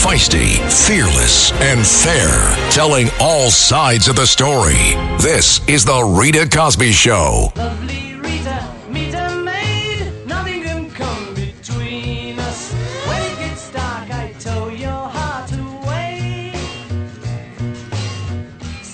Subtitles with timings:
[0.00, 0.56] Feisty,
[0.86, 4.94] fearless, and fair, telling all sides of the story.
[5.20, 7.52] This is The Rita Cosby Show.
[7.54, 10.26] Lovely Rita, meet a maid.
[10.26, 12.72] Nothing can come between us.
[13.06, 16.54] When it gets dark, I tow your heart away.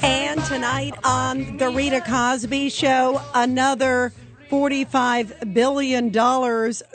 [0.03, 4.13] And tonight on The Rita Cosby Show, another
[4.51, 6.11] $45 billion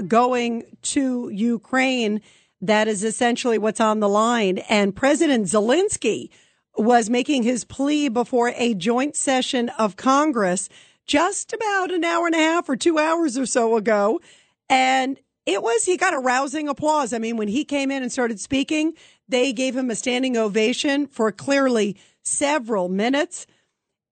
[0.07, 2.21] going to Ukraine.
[2.61, 4.59] That is essentially what's on the line.
[4.69, 6.29] And President Zelensky
[6.77, 10.69] was making his plea before a joint session of Congress
[11.05, 14.21] just about an hour and a half or two hours or so ago.
[14.69, 17.13] And it was, he got a rousing applause.
[17.13, 18.93] I mean, when he came in and started speaking,
[19.27, 23.47] they gave him a standing ovation for clearly several minutes.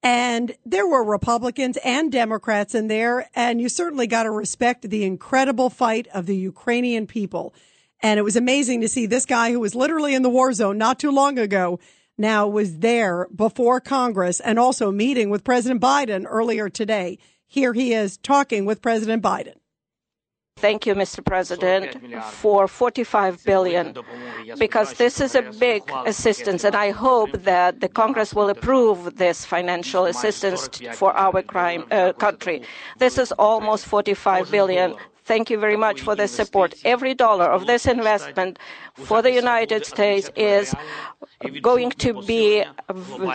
[0.02, 3.30] And there were Republicans and Democrats in there.
[3.36, 7.54] And you certainly got to respect the incredible fight of the Ukrainian people.
[8.02, 10.78] And it was amazing to see this guy who was literally in the war zone
[10.78, 11.80] not too long ago
[12.18, 17.18] now was there before Congress and also meeting with President Biden earlier today.
[17.48, 19.56] Here he is talking with President Biden.
[20.60, 21.24] Thank you, Mr.
[21.24, 23.96] President, for 45 billion,
[24.58, 29.46] because this is a big assistance, and I hope that the Congress will approve this
[29.46, 32.64] financial assistance for our crime uh, country.
[32.98, 34.96] This is almost 45 billion.
[35.30, 36.74] Thank you very much for the support.
[36.84, 38.58] Every dollar of this investment
[38.96, 40.74] for the United States is
[41.62, 42.64] going to be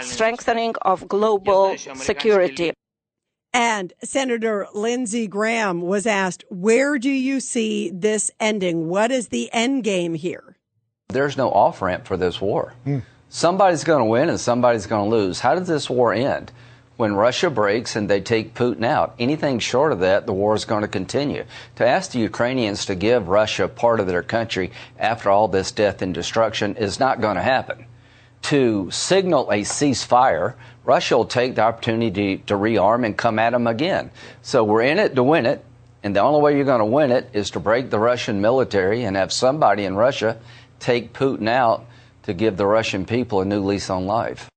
[0.02, 2.72] strengthening of global security.
[3.52, 8.88] And Senator Lindsey Graham was asked, where do you see this ending?
[8.88, 10.56] What is the end game here?
[11.10, 12.74] There's no off ramp for this war.
[12.82, 12.98] Hmm.
[13.28, 15.38] Somebody's going to win and somebody's going to lose.
[15.38, 16.50] How does this war end?
[16.96, 20.64] When Russia breaks and they take Putin out, anything short of that, the war is
[20.64, 21.44] going to continue.
[21.76, 26.02] To ask the Ukrainians to give Russia part of their country after all this death
[26.02, 27.86] and destruction is not going to happen.
[28.42, 33.66] To signal a ceasefire, Russia will take the opportunity to, rearm and come at them
[33.66, 34.12] again.
[34.42, 35.64] So we're in it to win it,
[36.04, 39.02] and the only way you're going to win it is to break the Russian military
[39.02, 40.38] and have somebody in Russia
[40.78, 41.86] take Putin out
[42.24, 44.48] to give the Russian people a new lease on life.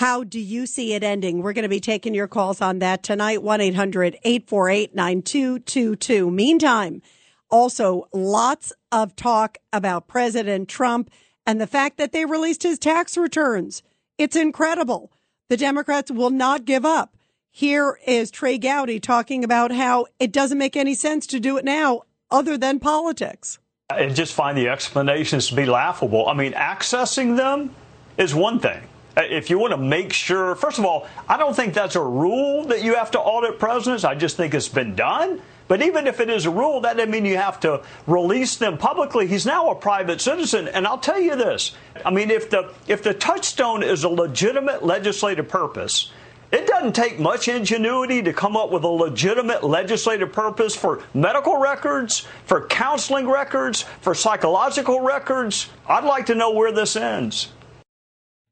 [0.00, 1.42] How do you see it ending?
[1.42, 3.42] We're going to be taking your calls on that tonight.
[3.42, 6.30] 1 800 848 9222.
[6.30, 7.02] Meantime,
[7.50, 11.10] also lots of talk about President Trump
[11.44, 13.82] and the fact that they released his tax returns.
[14.16, 15.12] It's incredible.
[15.50, 17.14] The Democrats will not give up.
[17.50, 21.64] Here is Trey Gowdy talking about how it doesn't make any sense to do it
[21.66, 23.58] now other than politics.
[23.94, 26.26] and just find the explanations to be laughable.
[26.26, 27.74] I mean, accessing them
[28.16, 28.80] is one thing.
[29.20, 32.02] Uh, If you want to make sure, first of all, I don't think that's a
[32.02, 34.04] rule that you have to audit presidents.
[34.04, 35.42] I just think it's been done.
[35.68, 38.76] But even if it is a rule, that doesn't mean you have to release them
[38.76, 39.28] publicly.
[39.28, 43.04] He's now a private citizen, and I'll tell you this: I mean, if the if
[43.04, 46.10] the touchstone is a legitimate legislative purpose,
[46.50, 51.56] it doesn't take much ingenuity to come up with a legitimate legislative purpose for medical
[51.56, 55.68] records, for counseling records, for psychological records.
[55.86, 57.52] I'd like to know where this ends.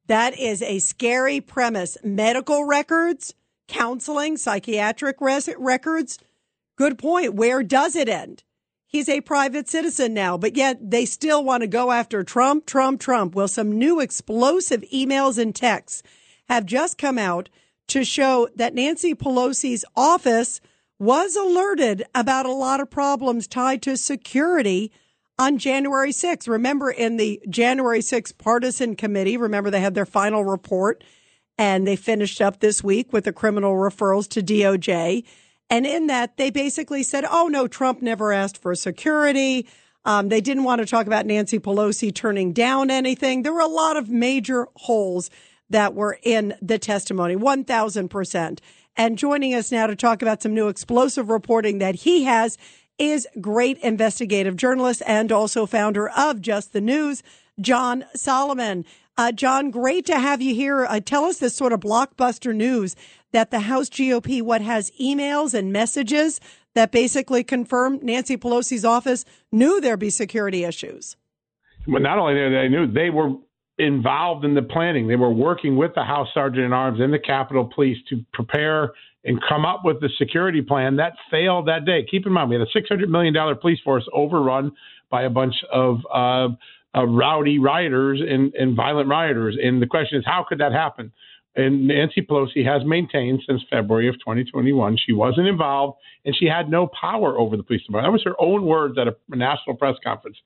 [0.09, 1.97] That is a scary premise.
[2.03, 3.35] Medical records,
[3.69, 6.19] counseling, psychiatric res- records.
[6.77, 7.35] Good point.
[7.35, 8.43] Where does it end?
[8.87, 13.03] He's a private citizen now, but yet they still want to go after Trump, Trump,
[13.03, 13.35] Trump.
[13.35, 16.03] Well, some new explosive emails and texts
[16.49, 17.51] have just come out
[17.89, 20.63] to show that Nancy Pelosi's office
[20.99, 24.91] was alerted about a lot of problems tied to security
[25.39, 26.49] on January 6th.
[26.49, 31.05] Remember in the January 6th partisan committee, remember they had their final report
[31.57, 35.25] and they finished up this week with the criminal referrals to DOJ.
[35.71, 39.67] And in that, they basically said, oh no, Trump never asked for security.
[40.05, 43.43] Um, they didn't want to talk about Nancy Pelosi turning down anything.
[43.43, 45.31] There were a lot of major holes
[45.69, 48.61] that were in the testimony, 1000%.
[48.97, 52.57] And joining us now to talk about some new explosive reporting that he has
[52.99, 57.23] is great investigative journalist and also founder of Just the News,
[57.61, 58.85] John Solomon.
[59.17, 60.85] Uh, John, great to have you here.
[60.85, 62.95] Uh, tell us this sort of blockbuster news
[63.33, 66.41] that the House GOP, what has emails and messages
[66.75, 71.17] that basically confirm Nancy Pelosi's office knew there'd be security issues.
[71.87, 73.35] But not only that, they knew they were
[73.79, 75.09] involved in the planning.
[75.09, 78.93] They were working with the House Sergeant at Arms and the Capitol Police to prepare
[79.25, 82.07] and come up with the security plan that failed that day.
[82.09, 84.73] Keep in mind, we had a $600 million police force overrun
[85.11, 86.49] by a bunch of uh,
[86.97, 89.57] uh, rowdy rioters and, and violent rioters.
[89.63, 91.13] And the question is, how could that happen?
[91.57, 96.71] And Nancy Pelosi has maintained since February of 2021 she wasn't involved and she had
[96.71, 98.07] no power over the police department.
[98.07, 100.37] That was her own words at a national press conference.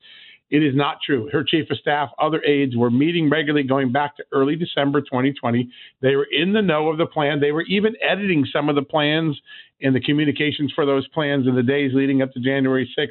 [0.53, 1.31] It is not true.
[1.33, 5.67] Her chief of staff, other aides were meeting regularly going back to early December 2020.
[6.03, 7.41] They were in the know of the plan.
[7.41, 9.41] They were even editing some of the plans
[9.81, 13.09] and the communications for those plans in the days leading up to January 6th.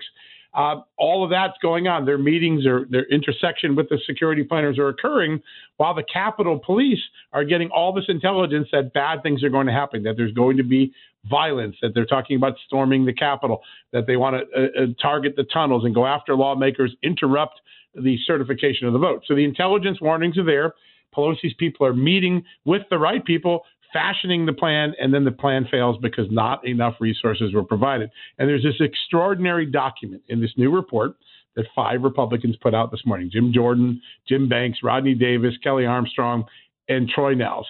[0.54, 2.06] Uh, all of that's going on.
[2.06, 5.42] Their meetings or their intersection with the security planners are occurring
[5.78, 7.00] while the Capitol Police
[7.32, 10.58] are getting all this intelligence that bad things are going to happen, that there's going
[10.58, 10.94] to be
[11.30, 13.62] violence, that they're talking about storming the Capitol,
[13.94, 17.62] that they want to uh, uh, target the tunnels and go after lawmakers, interrupt
[17.96, 19.24] the certification of the vote.
[19.28, 20.74] So the intelligence warnings are there.
[21.16, 23.64] Pelosi's people are meeting with the right people
[23.94, 28.10] fashioning the plan, and then the plan fails because not enough resources were provided.
[28.38, 31.16] And there's this extraordinary document in this new report
[31.56, 36.46] that five Republicans put out this morning Jim Jordan, Jim Banks, Rodney Davis, Kelly Armstrong,
[36.88, 37.66] and Troy Nehls.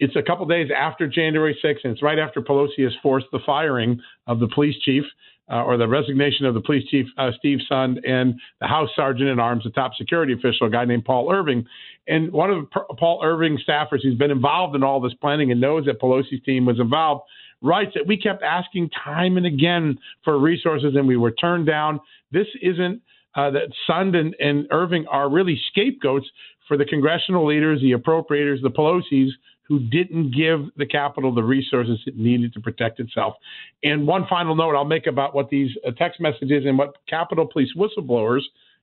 [0.00, 3.38] It's a couple days after January 6th, and it's right after Pelosi has forced the
[3.46, 5.04] firing of the police chief
[5.50, 9.28] uh, or the resignation of the police chief, uh, Steve Sund, and the House Sergeant
[9.28, 11.66] at Arms, the top security official, a guy named Paul Irving.
[12.06, 15.86] And one of Paul Irving's staffers who's been involved in all this planning and knows
[15.86, 17.22] that Pelosi's team was involved
[17.62, 21.98] writes that we kept asking time and again for resources and we were turned down.
[22.30, 23.00] This isn't
[23.34, 26.26] uh, that Sund and, and Irving are really scapegoats
[26.68, 29.32] for the congressional leaders, the appropriators, the Pelosi's
[29.66, 33.34] who didn't give the Capitol the resources it needed to protect itself.
[33.82, 37.48] And one final note I'll make about what these uh, text messages and what Capitol
[37.50, 38.42] Police whistleblowers,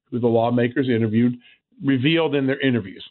[0.10, 1.38] who the lawmakers interviewed,
[1.83, 3.04] revealed in their interviews.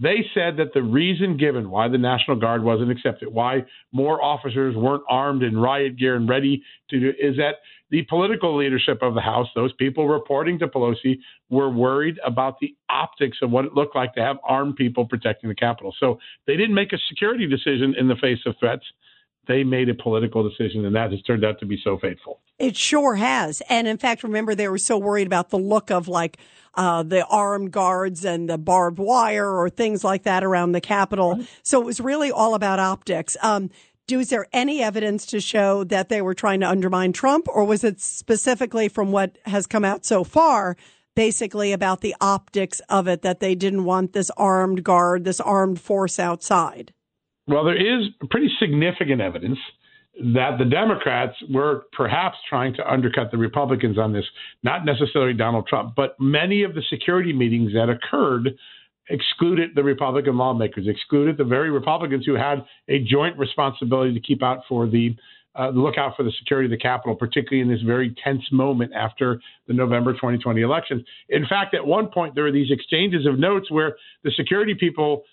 [0.00, 4.76] They said that the reason given why the National Guard wasn't accepted, why more officers
[4.76, 7.56] weren't armed in riot gear and ready to do, is that
[7.90, 11.18] the political leadership of the House, those people reporting to Pelosi,
[11.48, 15.48] were worried about the optics of what it looked like to have armed people protecting
[15.48, 15.94] the Capitol.
[15.98, 18.84] So they didn't make a security decision in the face of threats.
[19.46, 22.40] They made a political decision, and that has turned out to be so fateful.
[22.58, 23.62] It sure has.
[23.70, 26.36] And in fact, remember, they were so worried about the look of like
[26.74, 31.38] uh, the armed guards and the barbed wire or things like that around the Capitol.
[31.62, 33.38] So it was really all about optics.
[33.42, 33.70] Um,
[34.08, 37.64] do, is there any evidence to show that they were trying to undermine Trump, or
[37.64, 40.76] was it specifically from what has come out so far,
[41.14, 45.80] basically about the optics of it, that they didn't want this armed guard, this armed
[45.80, 46.92] force outside?
[47.46, 49.58] Well, there is pretty significant evidence
[50.34, 54.24] that the Democrats were perhaps trying to undercut the Republicans on this,
[54.62, 58.58] not necessarily Donald Trump, but many of the security meetings that occurred
[59.10, 64.42] excluded the Republican lawmakers, excluded the very Republicans who had a joint responsibility to keep
[64.42, 65.16] out for the
[65.58, 68.92] uh, look out for the security of the Capitol, particularly in this very tense moment
[68.94, 71.02] after the November 2020 elections.
[71.30, 75.24] In fact, at one point, there were these exchanges of notes where the security people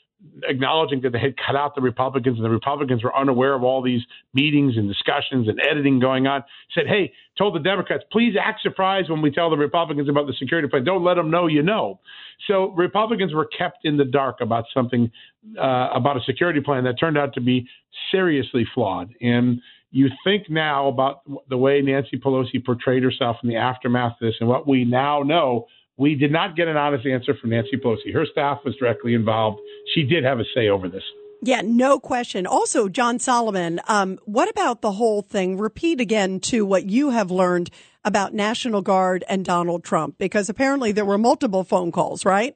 [0.44, 3.82] acknowledging that they had cut out the Republicans and the Republicans were unaware of all
[3.82, 4.02] these
[4.34, 9.10] meetings and discussions and editing going on, said, hey, told the Democrats, please act surprised
[9.10, 10.84] when we tell the Republicans about the security plan.
[10.84, 12.00] Don't let them know you know.
[12.48, 15.12] So Republicans were kept in the dark about something,
[15.58, 17.68] uh, about a security plan that turned out to be
[18.12, 19.14] seriously flawed.
[19.22, 24.28] And you think now about the way Nancy Pelosi portrayed herself in the aftermath of
[24.28, 25.68] this and what we now know
[25.98, 28.14] we did not get an honest answer from Nancy Pelosi.
[28.14, 29.60] Her staff was directly involved.
[29.96, 31.04] She did have a say over this.
[31.42, 32.46] Yeah, no question.
[32.46, 35.58] Also, John Solomon, um, what about the whole thing?
[35.58, 37.70] Repeat again to what you have learned
[38.04, 42.56] about National Guard and Donald Trump, because apparently there were multiple phone calls, right?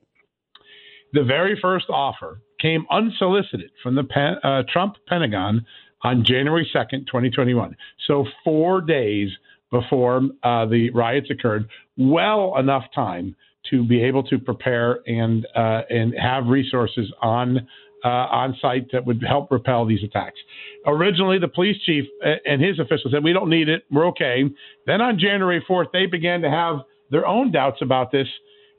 [1.14, 4.04] The very first offer came unsolicited from the
[4.44, 5.66] uh, Trump Pentagon
[6.04, 7.76] on January 2nd, 2021.
[8.08, 9.30] So, four days
[9.72, 13.36] before uh, the riots occurred, well enough time
[13.70, 17.68] to be able to prepare and uh, and have resources on
[18.04, 20.40] uh, on site that would help repel these attacks.
[20.86, 22.06] Originally, the police chief
[22.46, 23.84] and his officials said, "We don't need it.
[23.92, 24.44] We're okay."
[24.86, 26.78] Then on January 4th, they began to have
[27.12, 28.28] their own doubts about this,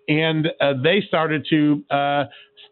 [0.08, 2.24] and uh, they started to uh,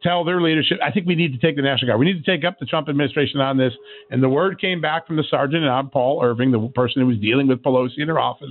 [0.02, 2.00] tell their leadership, I think we need to take the National Guard.
[2.00, 3.72] We need to take up the Trump administration on this.
[4.10, 7.08] And the word came back from the sergeant at arms Paul Irving, the person who
[7.08, 8.50] was dealing with Pelosi in her office.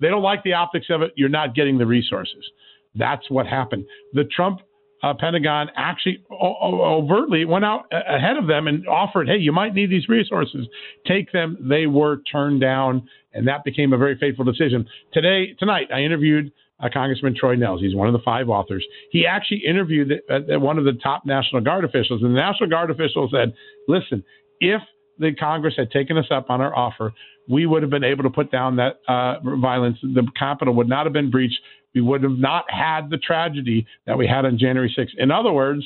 [0.00, 1.12] They don't like the optics of it.
[1.16, 2.50] You're not getting the resources.
[2.96, 3.86] That's what happened.
[4.12, 4.60] The Trump
[5.02, 9.74] uh, Pentagon actually o- overtly went out ahead of them and offered, hey, you might
[9.74, 10.66] need these resources.
[11.06, 11.56] Take them.
[11.68, 14.86] They were turned down, and that became a very fateful decision.
[15.12, 16.50] Today, tonight, I interviewed
[16.80, 17.80] uh, Congressman Troy Nehls.
[17.80, 18.84] He's one of the five authors.
[19.10, 22.68] He actually interviewed the, uh, one of the top National Guard officials, and the National
[22.68, 23.54] Guard official said,
[23.88, 24.22] "Listen,
[24.60, 24.82] if
[25.18, 27.12] the Congress had taken us up on our offer,
[27.48, 29.98] we would have been able to put down that uh, violence.
[30.02, 31.58] The Capitol would not have been breached.
[31.96, 35.16] We would have not had the tragedy that we had on January 6th.
[35.16, 35.82] In other words,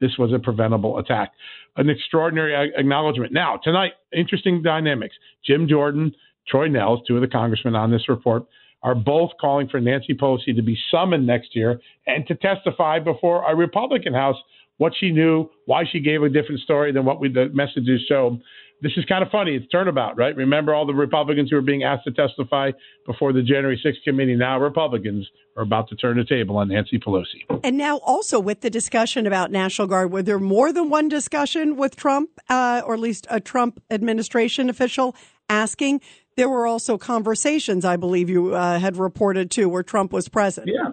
[0.00, 1.32] this was a preventable attack.
[1.76, 3.32] An extraordinary acknowledgement.
[3.32, 5.16] Now, tonight, interesting dynamics.
[5.44, 6.14] Jim Jordan,
[6.46, 8.44] Troy Nehls, two of the congressmen on this report,
[8.84, 13.42] are both calling for Nancy Pelosi to be summoned next year and to testify before
[13.50, 14.36] a Republican House
[14.76, 18.38] what she knew, why she gave a different story than what we, the messages show.
[18.80, 19.56] This is kind of funny.
[19.56, 20.34] It's turnabout, right?
[20.36, 22.70] Remember all the Republicans who were being asked to testify
[23.06, 24.36] before the January 6th committee.
[24.36, 27.60] Now Republicans are about to turn the table on Nancy Pelosi.
[27.64, 31.76] And now also with the discussion about National Guard, were there more than one discussion
[31.76, 35.16] with Trump, uh, or at least a Trump administration official
[35.48, 36.00] asking?
[36.36, 40.68] There were also conversations, I believe you uh, had reported to, where Trump was present.
[40.68, 40.92] Yeah.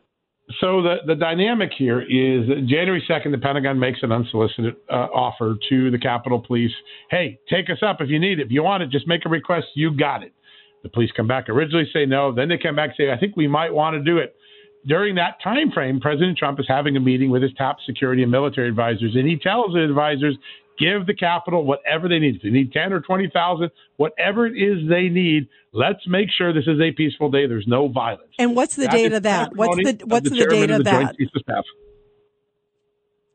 [0.61, 5.55] So the, the dynamic here is January 2nd, the Pentagon makes an unsolicited uh, offer
[5.69, 6.71] to the Capitol Police.
[7.09, 8.45] Hey, take us up if you need it.
[8.45, 9.67] If you want it, just make a request.
[9.73, 10.33] You got it.
[10.83, 12.31] The police come back originally say no.
[12.31, 14.35] Then they come back and say, I think we might want to do it.
[14.87, 18.31] During that time frame, President Trump is having a meeting with his top security and
[18.31, 20.37] military advisors, and he tells the advisors,
[20.79, 22.35] give the Capitol whatever they need.
[22.35, 26.67] If they need 10 or 20,000, whatever it is they need, let's make sure this
[26.67, 27.47] is a peaceful day.
[27.47, 28.31] There's no violence.
[28.39, 29.55] And what's the That date of that?
[29.55, 31.17] What's the what's the, the date of of that?
[31.17, 31.63] Chiefs of Staff.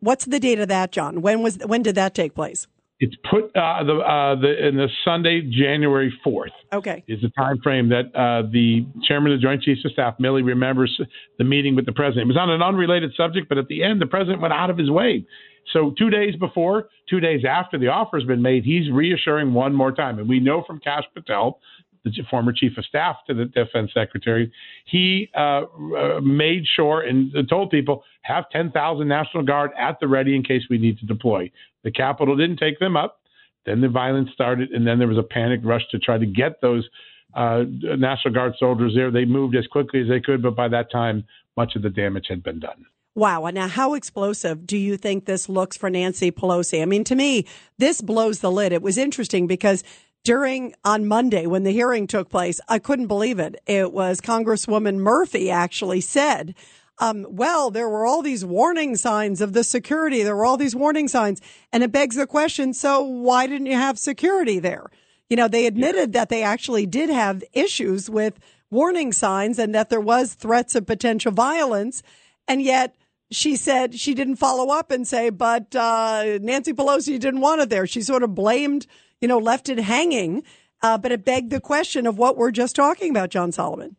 [0.00, 1.20] What's the date of that, John?
[1.20, 2.66] When was when did that take place?
[3.00, 6.48] It's put uh, the, uh, the in the Sunday, January 4th.
[6.70, 7.02] Okay.
[7.08, 10.44] is the time frame that uh, the chairman of the Joint Chiefs of Staff, Milley,
[10.44, 11.00] remembers
[11.38, 12.24] the meeting with the president.
[12.24, 14.76] It was on an unrelated subject, but at the end, the president went out of
[14.76, 15.24] his way.
[15.72, 19.74] So two days before, two days after the offer has been made, he's reassuring one
[19.74, 20.18] more time.
[20.18, 21.60] And we know from Kash Patel,
[22.04, 24.52] the former chief of staff to the defense secretary,
[24.86, 25.62] he uh,
[25.96, 30.62] uh, made sure and told people have 10,000 National Guard at the ready in case
[30.70, 31.50] we need to deploy.
[31.84, 33.20] The Capitol didn't take them up.
[33.66, 36.62] Then the violence started, and then there was a panic rush to try to get
[36.62, 36.88] those
[37.34, 39.10] uh, National Guard soldiers there.
[39.10, 41.24] They moved as quickly as they could, but by that time,
[41.56, 42.86] much of the damage had been done.
[43.14, 43.48] Wow.
[43.50, 46.80] Now, how explosive do you think this looks for Nancy Pelosi?
[46.80, 48.72] I mean, to me, this blows the lid.
[48.72, 49.82] It was interesting because
[50.22, 53.60] during on Monday when the hearing took place, I couldn't believe it.
[53.66, 56.54] It was Congresswoman Murphy actually said,
[56.98, 60.22] um, well, there were all these warning signs of the security.
[60.22, 61.40] There were all these warning signs.
[61.72, 64.90] And it begs the question, so why didn't you have security there?
[65.30, 68.38] You know, they admitted that they actually did have issues with
[68.70, 72.02] warning signs and that there was threats of potential violence.
[72.46, 72.94] And yet
[73.30, 77.70] she said she didn't follow up and say, but uh, Nancy Pelosi didn't want it
[77.70, 77.86] there.
[77.86, 78.86] She sort of blamed,
[79.20, 80.42] you know, left it hanging.
[80.82, 83.96] Uh, but it begged the question of what we're just talking about, John Solomon.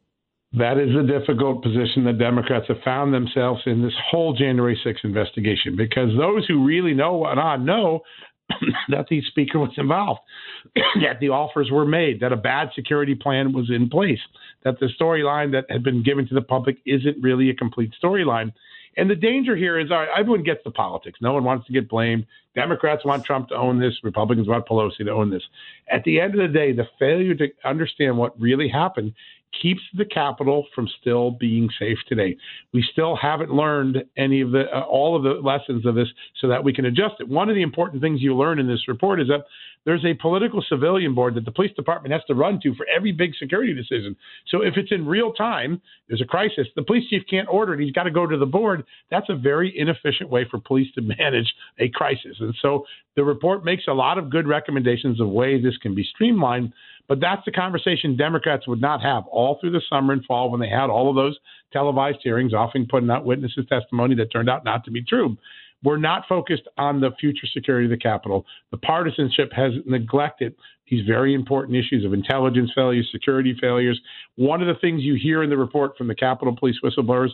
[0.54, 5.04] That is a difficult position that Democrats have found themselves in this whole January 6th
[5.04, 8.02] investigation because those who really know what on know
[8.90, 10.20] that the speaker was involved,
[10.76, 14.20] that the offers were made, that a bad security plan was in place,
[14.66, 18.52] that the storyline that had been given to the public isn't really a complete storyline.
[18.98, 21.20] And the danger here is all right, everyone gets the politics.
[21.22, 22.26] No one wants to get blamed.
[22.56, 23.94] Democrats want Trump to own this.
[24.04, 25.44] Republicans want Pelosi to own this.
[25.90, 29.14] At the end of the day, the failure to understand what really happened
[29.60, 32.38] keeps the Capitol from still being safe today.
[32.74, 36.08] We still haven't learned any of the uh, all of the lessons of this
[36.40, 37.28] so that we can adjust it.
[37.28, 39.46] One of the important things you learn in this report is that
[39.86, 43.12] there's a political civilian board that the police department has to run to for every
[43.12, 44.16] big security decision.
[44.48, 47.80] So if it's in real time, there's a crisis, the police chief can't order it.
[47.80, 48.84] He's got to go to the board.
[49.10, 52.38] That's a very inefficient way for police to manage a crisis.
[52.40, 56.04] And so the report makes a lot of good recommendations of ways this can be
[56.04, 56.74] streamlined.
[57.12, 60.62] But that's the conversation Democrats would not have all through the summer and fall when
[60.62, 61.38] they had all of those
[61.74, 65.36] televised hearings, often putting out witnesses' testimony that turned out not to be true.
[65.84, 68.46] We're not focused on the future security of the Capitol.
[68.72, 70.56] The partisanship has neglected
[70.90, 74.00] these very important issues of intelligence failures, security failures.
[74.38, 77.32] One of the things you hear in the report from the Capitol Police whistleblowers,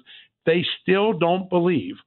[0.47, 1.97] they still don't believe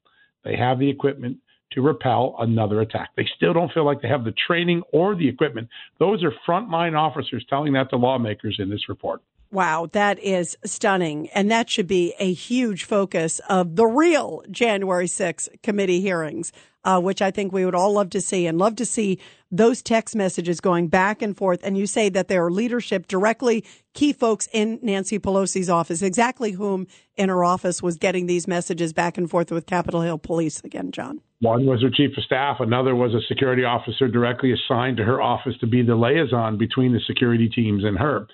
[0.42, 1.36] they have the equipment
[1.72, 3.10] to repel another attack.
[3.16, 5.68] They still don't feel like they have the training or the equipment.
[5.98, 9.22] Those are frontline officers telling that to lawmakers in this report.
[9.52, 11.28] Wow, that is stunning.
[11.30, 16.52] And that should be a huge focus of the real January 6th committee hearings,
[16.84, 19.18] uh, which I think we would all love to see and love to see
[19.50, 21.60] those text messages going back and forth.
[21.62, 26.52] And you say that there are leadership directly key folks in Nancy Pelosi's office, exactly
[26.52, 30.60] whom in her office was getting these messages back and forth with Capitol Hill Police
[30.60, 31.20] again, John.
[31.40, 32.58] One was her chief of staff.
[32.60, 36.92] Another was a security officer directly assigned to her office to be the liaison between
[36.92, 38.26] the security teams and her.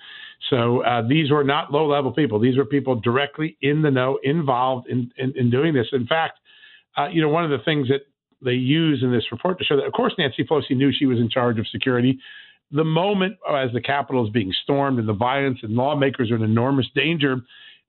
[0.49, 2.39] So uh, these were not low level people.
[2.39, 5.87] These were people directly in the know, involved in, in, in doing this.
[5.91, 6.39] In fact,
[6.97, 8.01] uh, you know, one of the things that
[8.41, 11.19] they use in this report to show that, of course, Nancy Pelosi knew she was
[11.19, 12.19] in charge of security.
[12.71, 16.35] The moment uh, as the Capitol is being stormed and the violence and lawmakers are
[16.35, 17.37] in enormous danger,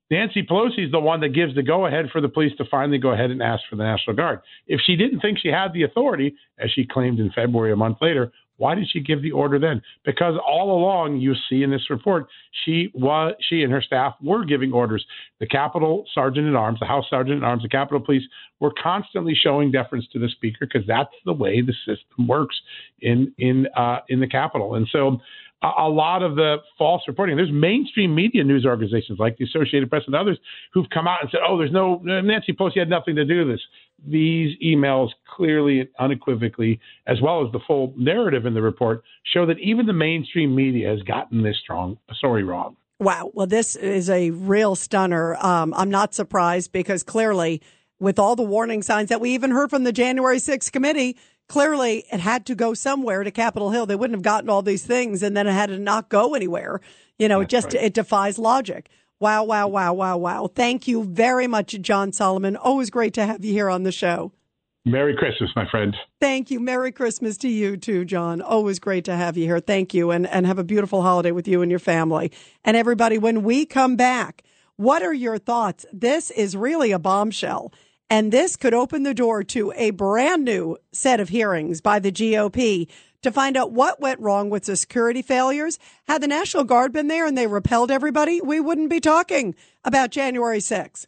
[0.09, 2.97] Nancy Pelosi is the one that gives the go ahead for the police to finally
[2.97, 4.39] go ahead and ask for the National Guard.
[4.65, 7.97] If she didn't think she had the authority, as she claimed in February a month
[8.01, 9.81] later, why did she give the order then?
[10.05, 12.27] Because all along, you see in this report,
[12.65, 15.03] she was she and her staff were giving orders.
[15.39, 18.23] The Capitol Sergeant at Arms, the House Sergeant at Arms, the Capitol Police
[18.59, 22.59] were constantly showing deference to the Speaker because that's the way the system works
[23.01, 24.75] in in uh, in the Capitol.
[24.75, 25.19] And so
[25.61, 27.35] a lot of the false reporting.
[27.35, 30.37] There's mainstream media news organizations like the Associated Press and others
[30.73, 33.55] who've come out and said, "Oh, there's no Nancy Pelosi had nothing to do with
[33.55, 33.61] this."
[34.07, 39.45] These emails clearly and unequivocally, as well as the full narrative in the report, show
[39.47, 42.77] that even the mainstream media has gotten this strong story wrong.
[42.99, 43.31] Wow.
[43.33, 45.35] Well, this is a real stunner.
[45.37, 47.61] Um, I'm not surprised because clearly,
[47.99, 51.17] with all the warning signs that we even heard from the January 6th committee,
[51.49, 53.85] clearly it had to go somewhere to Capitol Hill.
[53.85, 56.79] They wouldn't have gotten all these things and then it had to not go anywhere.
[57.17, 57.83] You know, That's it just right.
[57.83, 58.89] it defies logic.
[59.19, 60.47] Wow, wow, wow, wow, wow.
[60.47, 62.55] Thank you very much, John Solomon.
[62.55, 64.31] Always great to have you here on the show.
[64.85, 65.93] Merry Christmas, my friend.
[66.21, 66.59] Thank you.
[66.61, 68.41] Merry Christmas to you too, John.
[68.41, 69.59] Always great to have you here.
[69.59, 70.11] Thank you.
[70.11, 72.31] And, and have a beautiful holiday with you and your family.
[72.63, 74.43] And everybody, when we come back,
[74.77, 75.85] what are your thoughts?
[75.91, 77.73] This is really a bombshell.
[78.09, 82.11] And this could open the door to a brand new set of hearings by the
[82.11, 82.87] GOP
[83.21, 85.77] to find out what went wrong with the security failures.
[86.07, 90.11] Had the National Guard been there and they repelled everybody, we wouldn't be talking about
[90.11, 91.05] January 6th.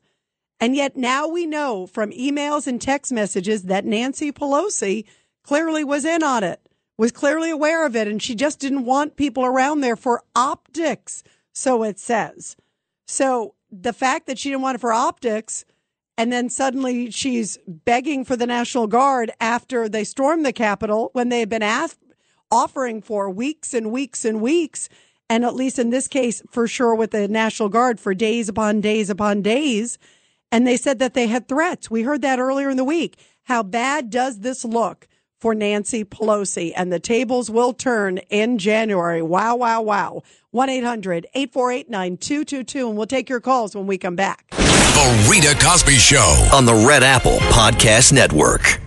[0.59, 5.05] And yet now we know from emails and text messages that Nancy Pelosi
[5.43, 9.15] clearly was in on it, was clearly aware of it, and she just didn't want
[9.15, 11.23] people around there for optics.
[11.53, 12.55] So it says.
[13.07, 15.65] So the fact that she didn't want it for optics
[16.21, 21.29] and then suddenly she's begging for the National Guard after they stormed the Capitol when
[21.29, 21.97] they had been asked,
[22.51, 24.87] offering for weeks and weeks and weeks.
[25.31, 28.81] And at least in this case, for sure, with the National Guard for days upon
[28.81, 29.97] days upon days.
[30.51, 31.89] And they said that they had threats.
[31.89, 33.17] We heard that earlier in the week.
[33.45, 35.07] How bad does this look
[35.39, 36.71] for Nancy Pelosi?
[36.75, 39.23] And the tables will turn in January.
[39.23, 40.21] Wow, wow, wow.
[40.51, 42.89] 1 800 848 9222.
[42.89, 44.60] And we'll take your calls when we come back.
[45.01, 48.79] The Rita Cosby Show on the Red Apple Podcast Network.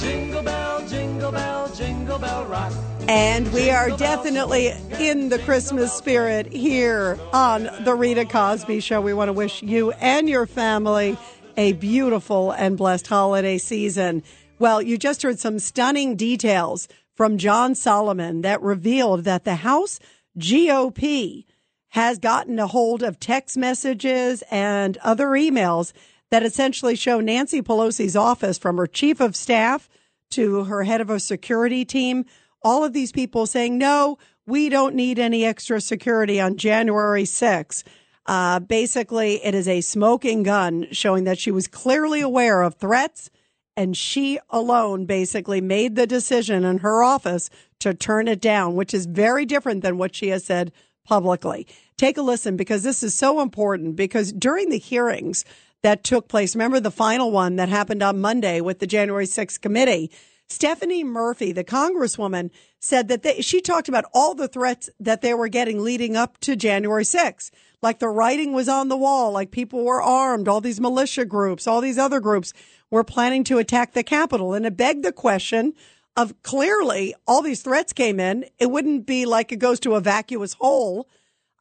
[0.00, 2.72] Jingle bell, jingle bell, jingle bell rock.
[3.06, 9.00] And we are definitely in the Christmas spirit here on The Rita Cosby Show.
[9.00, 11.16] We want to wish you and your family
[11.56, 14.24] a beautiful and blessed holiday season.
[14.58, 20.00] Well, you just heard some stunning details from John Solomon that revealed that the House
[20.38, 21.44] GOP
[21.90, 25.92] has gotten a hold of text messages and other emails
[26.30, 29.88] that essentially show Nancy Pelosi's office from her chief of staff
[30.30, 32.24] to her head of a security team.
[32.62, 37.84] All of these people saying, no, we don't need any extra security on January 6th.
[38.26, 43.30] Uh, basically, it is a smoking gun showing that she was clearly aware of threats
[43.76, 48.94] and she alone basically made the decision in her office to turn it down, which
[48.94, 50.72] is very different than what she has said
[51.04, 51.66] publicly.
[51.96, 55.44] Take a listen because this is so important because during the hearings
[55.82, 59.60] that took place, remember the final one that happened on Monday with the January 6th
[59.60, 60.10] committee,
[60.48, 65.34] Stephanie Murphy, the congresswoman, said that they, she talked about all the threats that they
[65.34, 67.50] were getting leading up to January 6th.
[67.84, 71.66] Like the writing was on the wall, like people were armed, all these militia groups,
[71.66, 72.54] all these other groups
[72.90, 74.54] were planning to attack the Capitol.
[74.54, 75.74] And it begged the question
[76.16, 78.46] of clearly all these threats came in.
[78.58, 81.10] It wouldn't be like it goes to a vacuous hole.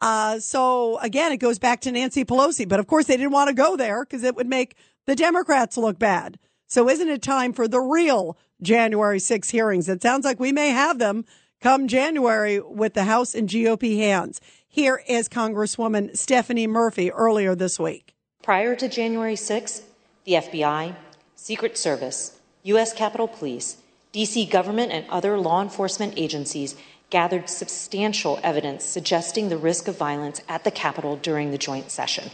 [0.02, 2.70] Uh, so again, it goes back to Nancy Pelosi.
[2.70, 5.76] But of course, they didn't want to go there because it would make the Democrats
[5.76, 6.40] look bad.
[6.68, 9.90] So isn't it time for the real January 6 hearings?
[9.90, 11.26] It sounds like we may have them
[11.60, 14.40] come January with the House and GOP hands.
[14.74, 18.16] Here is Congresswoman Stephanie Murphy earlier this week.
[18.42, 19.84] Prior to January 6,
[20.26, 20.96] the FBI,
[21.36, 22.92] Secret Service, U.S.
[22.92, 23.78] Capitol Police,
[24.14, 24.48] D.C.
[24.48, 26.76] government, and other law enforcement agencies
[27.12, 32.32] gathered substantial evidence suggesting the risk of violence at the Capitol during the joint session.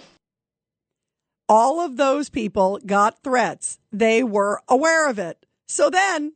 [1.50, 3.80] All of those people got threats.
[3.92, 5.46] They were aware of it.
[5.68, 6.32] So then,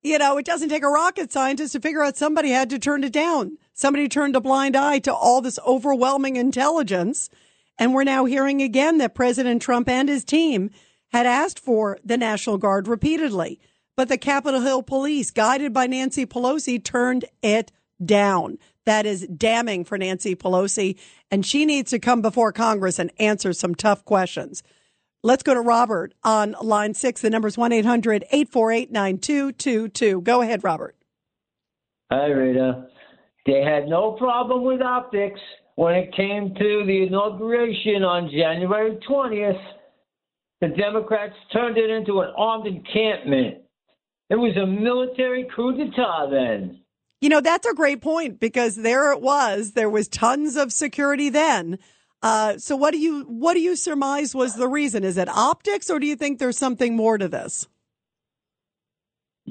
[0.00, 3.02] you know, it doesn't take a rocket scientist to figure out somebody had to turn
[3.02, 3.58] it down.
[3.80, 7.30] Somebody turned a blind eye to all this overwhelming intelligence.
[7.78, 10.68] And we're now hearing again that President Trump and his team
[11.12, 13.58] had asked for the National Guard repeatedly,
[13.96, 17.72] but the Capitol Hill police, guided by Nancy Pelosi, turned it
[18.04, 18.58] down.
[18.84, 20.98] That is damning for Nancy Pelosi,
[21.30, 24.62] and she needs to come before Congress and answer some tough questions.
[25.22, 27.22] Let's go to Robert on line six.
[27.22, 30.20] The number is 1 800 848 9222.
[30.20, 30.96] Go ahead, Robert.
[32.12, 32.90] Hi, Rita.
[33.50, 35.40] They had no problem with optics
[35.74, 39.60] when it came to the inauguration on January 20th.
[40.60, 43.58] The Democrats turned it into an armed encampment.
[44.28, 46.82] It was a military coup d'etat then.
[47.20, 49.72] You know, that's a great point because there it was.
[49.72, 51.80] There was tons of security then.
[52.22, 55.02] Uh, so what do you what do you surmise was the reason?
[55.02, 57.66] Is it optics, or do you think there's something more to this?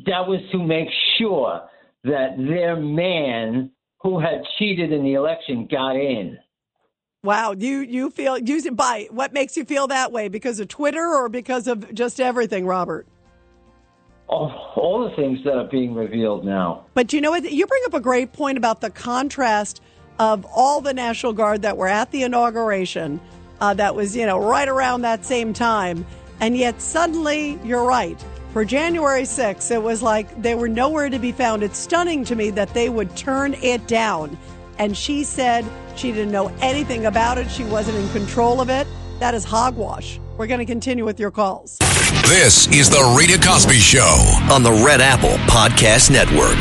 [0.05, 1.63] That was to make sure
[2.05, 6.37] that their man who had cheated in the election got in.
[7.21, 10.69] Wow, you you feel use it by what makes you feel that way because of
[10.69, 13.07] Twitter or because of just everything, Robert?
[14.27, 16.85] All, all the things that are being revealed now.
[16.93, 17.51] But you know what?
[17.51, 19.81] You bring up a great point about the contrast
[20.19, 23.19] of all the National Guard that were at the inauguration.
[23.59, 26.05] Uh, that was, you know, right around that same time.
[26.39, 28.23] And yet suddenly, you're right.
[28.51, 31.61] For January 6th, it was like they were nowhere to be found.
[31.61, 34.35] It's stunning to me that they would turn it down.
[34.79, 37.51] And she said she didn't know anything about it.
[37.51, 38.87] She wasn't in control of it.
[39.19, 40.19] That is hogwash.
[40.37, 41.77] We're going to continue with your calls.
[42.23, 46.57] This is The Rita Cosby Show on the Red Apple Podcast Network.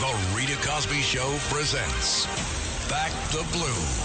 [0.00, 2.26] The Rita Cosby Show presents
[2.88, 4.03] Back the Blue.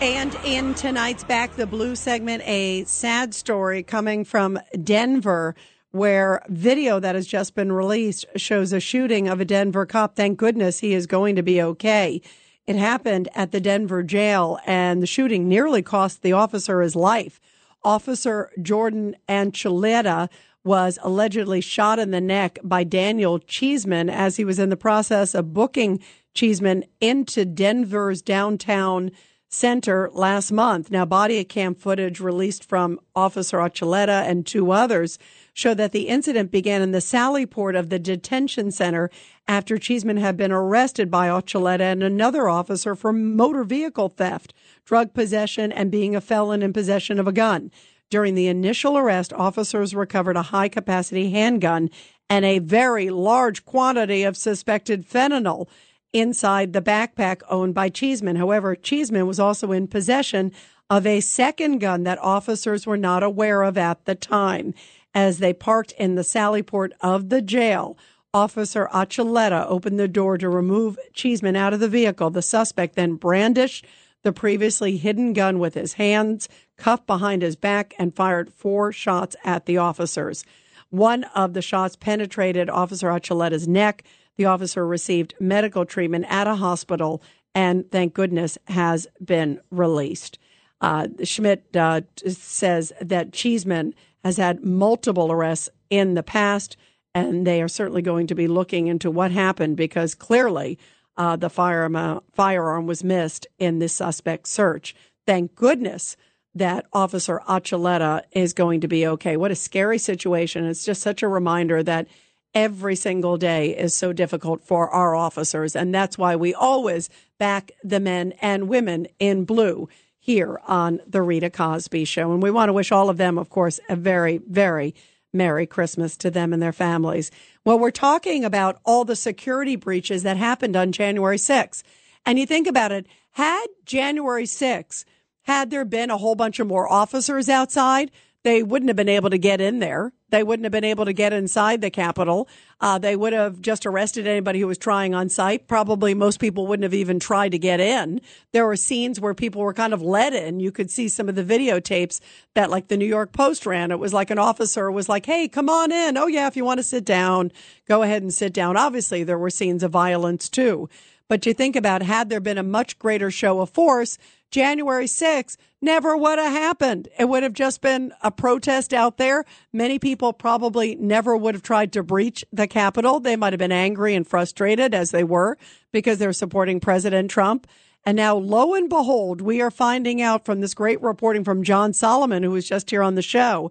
[0.00, 5.54] And in tonight's Back the Blue segment, a sad story coming from Denver
[5.90, 10.16] where video that has just been released shows a shooting of a Denver cop.
[10.16, 12.22] Thank goodness he is going to be okay.
[12.66, 17.38] It happened at the Denver jail and the shooting nearly cost the officer his life.
[17.84, 20.30] Officer Jordan Archuleta
[20.64, 25.34] was allegedly shot in the neck by Daniel Cheeseman as he was in the process
[25.34, 26.00] of booking
[26.32, 29.10] Cheeseman into Denver's downtown
[29.50, 30.90] center last month.
[30.92, 35.18] Now, body cam footage released from Officer Archuleta and two others
[35.52, 39.10] show that the incident began in the Sally port of the detention center
[39.48, 45.12] after Cheeseman had been arrested by Archuleta and another officer for motor vehicle theft, drug
[45.12, 47.72] possession, and being a felon in possession of a gun.
[48.08, 51.90] During the initial arrest, officers recovered a high capacity handgun
[52.28, 55.66] and a very large quantity of suspected fentanyl
[56.12, 58.36] inside the backpack owned by Cheeseman.
[58.36, 60.52] However, Cheeseman was also in possession
[60.88, 64.74] of a second gun that officers were not aware of at the time.
[65.14, 67.96] As they parked in the Sally port of the jail,
[68.32, 72.30] Officer Archuleta opened the door to remove Cheeseman out of the vehicle.
[72.30, 73.86] The suspect then brandished
[74.22, 79.34] the previously hidden gun with his hands cuffed behind his back and fired four shots
[79.44, 80.44] at the officers.
[80.90, 84.04] One of the shots penetrated Officer Archuleta's neck.
[84.40, 87.22] The officer received medical treatment at a hospital
[87.54, 90.38] and, thank goodness, has been released.
[90.80, 96.78] Uh, Schmidt uh, says that Cheeseman has had multiple arrests in the past,
[97.14, 100.78] and they are certainly going to be looking into what happened because clearly
[101.18, 104.96] uh, the firearm, firearm was missed in this suspect search.
[105.26, 106.16] Thank goodness
[106.54, 109.36] that Officer Archuleta is going to be okay.
[109.36, 110.64] What a scary situation.
[110.64, 112.08] It's just such a reminder that
[112.54, 115.76] every single day is so difficult for our officers.
[115.76, 117.08] And that's why we always
[117.38, 122.32] back the men and women in blue here on the Rita Cosby Show.
[122.32, 124.94] And we want to wish all of them, of course, a very, very
[125.32, 127.30] Merry Christmas to them and their families.
[127.64, 131.82] Well, we're talking about all the security breaches that happened on January 6th.
[132.26, 135.04] And you think about it, had January 6th,
[135.42, 138.10] had there been a whole bunch of more officers outside,
[138.42, 140.12] they wouldn't have been able to get in there.
[140.30, 142.48] They wouldn't have been able to get inside the Capitol.
[142.80, 145.68] Uh, they would have just arrested anybody who was trying on site.
[145.68, 148.20] Probably most people wouldn't have even tried to get in.
[148.52, 150.60] There were scenes where people were kind of led in.
[150.60, 152.20] You could see some of the videotapes
[152.54, 153.90] that like the New York Post ran.
[153.90, 156.16] It was like an officer was like, Hey, come on in.
[156.16, 156.46] Oh yeah.
[156.46, 157.52] If you want to sit down,
[157.86, 158.76] go ahead and sit down.
[158.76, 160.88] Obviously there were scenes of violence too.
[161.28, 164.18] But you think about had there been a much greater show of force,
[164.50, 167.08] January 6th never would have happened.
[167.18, 169.44] It would have just been a protest out there.
[169.72, 173.20] Many people probably never would have tried to breach the Capitol.
[173.20, 175.56] They might have been angry and frustrated as they were
[175.92, 177.66] because they're supporting President Trump.
[178.04, 181.92] And now, lo and behold, we are finding out from this great reporting from John
[181.92, 183.70] Solomon, who was just here on the show,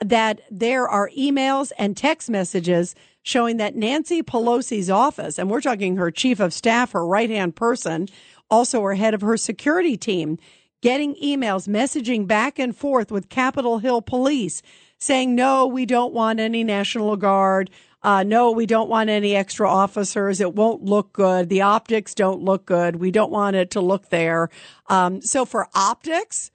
[0.00, 5.96] that there are emails and text messages showing that Nancy Pelosi's office, and we're talking
[5.96, 8.08] her chief of staff, her right hand person,
[8.50, 10.38] also her head of her security team,
[10.82, 14.62] getting emails, messaging back and forth with Capitol Hill police
[14.98, 17.70] saying, no, we don't want any National Guard.
[18.02, 20.40] Uh, no, we don't want any extra officers.
[20.40, 21.48] It won't look good.
[21.48, 22.96] The optics don't look good.
[22.96, 24.48] We don't want it to look there.
[24.88, 26.50] Um, so for optics,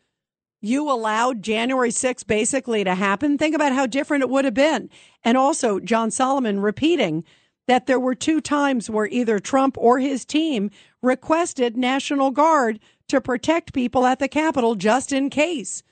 [0.61, 3.37] you allowed January 6th basically to happen.
[3.37, 4.89] Think about how different it would have been.
[5.23, 7.23] And also, John Solomon repeating
[7.67, 10.71] that there were two times where either Trump or his team
[11.05, 15.83] requested National Guard to protect people at the Capitol just in case.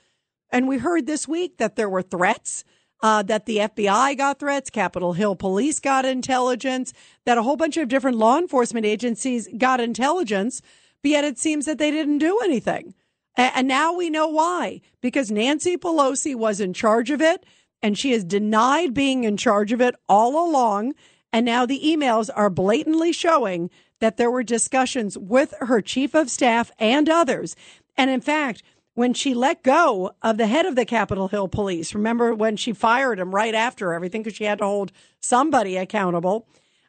[0.50, 2.64] And we heard this week that there were threats
[3.02, 6.92] uh, that the FBI got threats, Capitol Hill police got intelligence,
[7.26, 10.62] that a whole bunch of different law enforcement agencies got intelligence,
[11.02, 12.94] but yet it seems that they didn't do anything.
[13.36, 17.44] And now we know why, because Nancy Pelosi was in charge of it
[17.82, 20.94] and she has denied being in charge of it all along.
[21.32, 23.70] And now the emails are blatantly showing
[24.04, 27.56] that there were discussions with her chief of staff and others.
[27.96, 28.62] And in fact,
[28.92, 31.94] when she let go of the head of the Capitol Hill Police.
[31.94, 36.46] Remember when she fired him right after everything because she had to hold somebody accountable.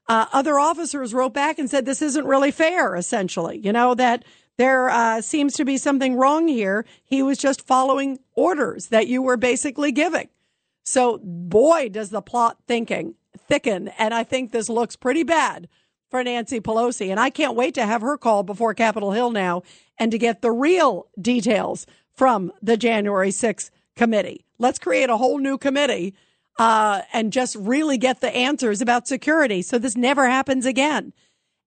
[0.09, 2.97] Uh, other officers wrote back and said this isn't really fair.
[2.97, 4.25] Essentially, you know that
[4.57, 6.85] there uh, seems to be something wrong here.
[7.05, 10.27] He was just following orders that you were basically giving.
[10.83, 15.69] So, boy, does the plot thinking thicken, and I think this looks pretty bad
[16.15, 17.11] for Nancy Pelosi.
[17.11, 19.63] And I can't wait to have her call before Capitol Hill now
[19.99, 24.45] and to get the real details from the January 6th committee.
[24.57, 26.15] Let's create a whole new committee
[26.57, 31.11] uh, and just really get the answers about security so this never happens again.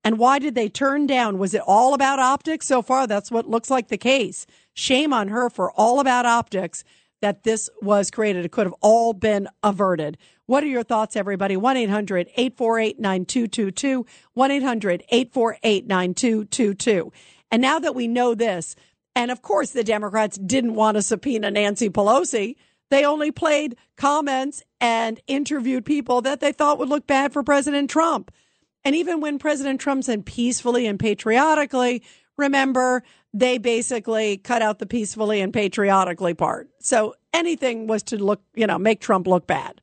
[0.02, 1.36] And why did they turn down?
[1.36, 2.66] Was it all about optics?
[2.66, 4.46] So far, that's what looks like the case.
[4.72, 6.84] Shame on her for all about optics
[7.20, 8.46] that this was created.
[8.46, 10.16] It could have all been averted.
[10.48, 11.58] What are your thoughts, everybody?
[11.58, 14.06] 1 800 848 9222.
[14.32, 17.12] 1 800 848 9222.
[17.50, 18.74] And now that we know this,
[19.14, 22.56] and of course the Democrats didn't want to subpoena Nancy Pelosi,
[22.88, 27.90] they only played comments and interviewed people that they thought would look bad for President
[27.90, 28.32] Trump.
[28.86, 32.02] And even when President Trump said peacefully and patriotically,
[32.38, 33.02] remember,
[33.34, 36.70] they basically cut out the peacefully and patriotically part.
[36.80, 39.82] So anything was to look, you know, make Trump look bad.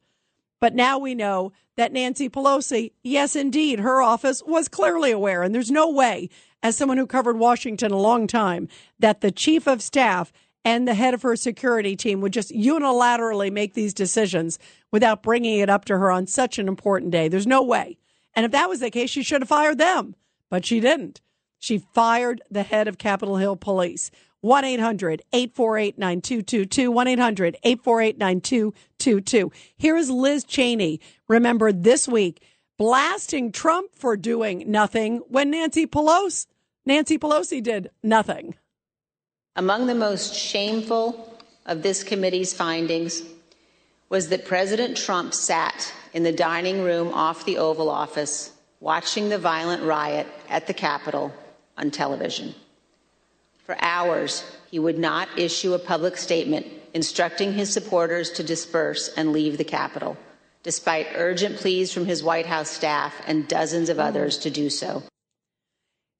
[0.65, 5.43] But now we know that Nancy Pelosi, yes, indeed, her office was clearly aware.
[5.43, 6.27] And there's no way
[6.63, 10.95] as someone who covered Washington a long time, that the chief of staff and the
[10.95, 14.57] head of her security team would just unilaterally make these decisions
[14.91, 17.27] without bringing it up to her on such an important day.
[17.27, 17.99] There's no way.
[18.33, 20.15] And if that was the case, she should have fired them,
[20.49, 21.21] but she didn't.
[21.59, 24.09] She fired the head of Capitol Hill Police.
[24.45, 26.91] 1 800 848 9222.
[26.91, 29.51] 1 800 848 9222.
[29.75, 31.01] Here is Liz Cheney.
[31.27, 32.43] Remember this week,
[32.77, 36.45] blasting Trump for doing nothing when Nancy Pelosi
[36.85, 38.53] Nancy Pelosi did nothing.
[39.55, 43.23] Among the most shameful of this committee's findings
[44.09, 49.39] was that President Trump sat in the dining room off the Oval Office watching the
[49.39, 51.33] violent riot at the Capitol
[51.79, 52.53] on television.
[53.65, 59.31] For hours, he would not issue a public statement instructing his supporters to disperse and
[59.31, 60.17] leave the Capitol,
[60.61, 65.03] despite urgent pleas from his White House staff and dozens of others to do so.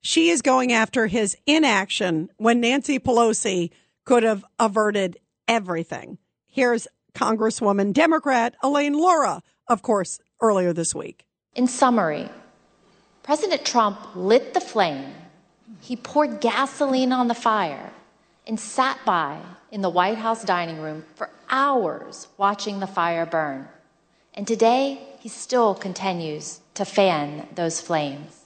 [0.01, 3.71] She is going after his inaction when Nancy Pelosi
[4.05, 6.17] could have averted everything.
[6.47, 11.25] Here's Congresswoman Democrat Elaine Luria, of course, earlier this week.
[11.55, 12.29] In summary,
[13.23, 15.11] President Trump lit the flame,
[15.85, 17.93] he poured gasoline on the fire,
[18.47, 19.39] and sat by
[19.71, 23.67] in the White House dining room for hours watching the fire burn.
[24.33, 28.45] And today, he still continues to fan those flames.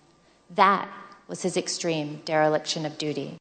[0.54, 0.90] That
[1.30, 3.38] was his extreme dereliction of duty.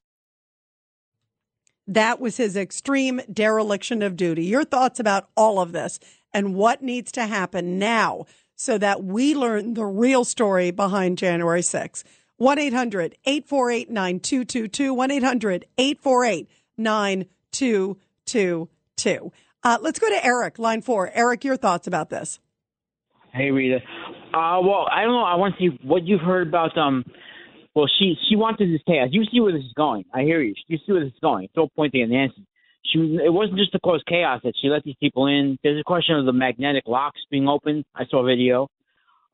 [1.88, 4.44] That was his extreme dereliction of duty.
[4.44, 5.98] Your thoughts about all of this
[6.32, 11.62] and what needs to happen now so that we learn the real story behind January
[11.62, 12.04] 6th.
[12.38, 14.94] 1 800 848 9222.
[14.94, 19.32] 1 800 848 9222.
[19.64, 21.10] Uh, let's go to Eric, line four.
[21.12, 22.40] Eric, your thoughts about this.
[23.32, 23.78] Hey, Rita.
[24.32, 25.24] Uh, well, I don't know.
[25.24, 27.04] I want to see what you've heard about um,
[27.78, 29.08] well, she she wanted this chaos.
[29.12, 30.04] You see where this is going.
[30.12, 30.54] I hear you.
[30.66, 31.44] You see where this is going.
[31.44, 32.44] It's all pointing at Nancy.
[32.84, 35.58] She it wasn't just to cause chaos that she let these people in.
[35.62, 37.84] There's a question of the magnetic locks being opened.
[37.94, 38.68] I saw a video.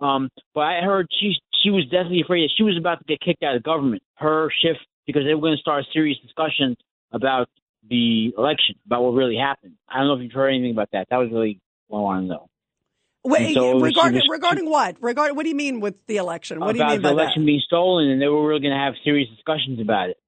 [0.01, 1.35] Um, but I heard she
[1.65, 4.03] she was definitely afraid that she was about to get kicked out of government.
[4.17, 6.77] Her shift because they were going to start a serious discussion
[7.13, 7.49] about
[7.89, 9.75] the election, about what really happened.
[9.89, 11.09] I don't know if you've heard anything about that.
[11.11, 12.49] That was really what I want to know.
[13.27, 14.97] Wait, so regarding was, regarding what?
[15.01, 16.61] Regarding what do you mean with the election?
[16.61, 17.47] What do you mean by the election that?
[17.47, 20.19] being stolen, and they were really going to have serious discussions about it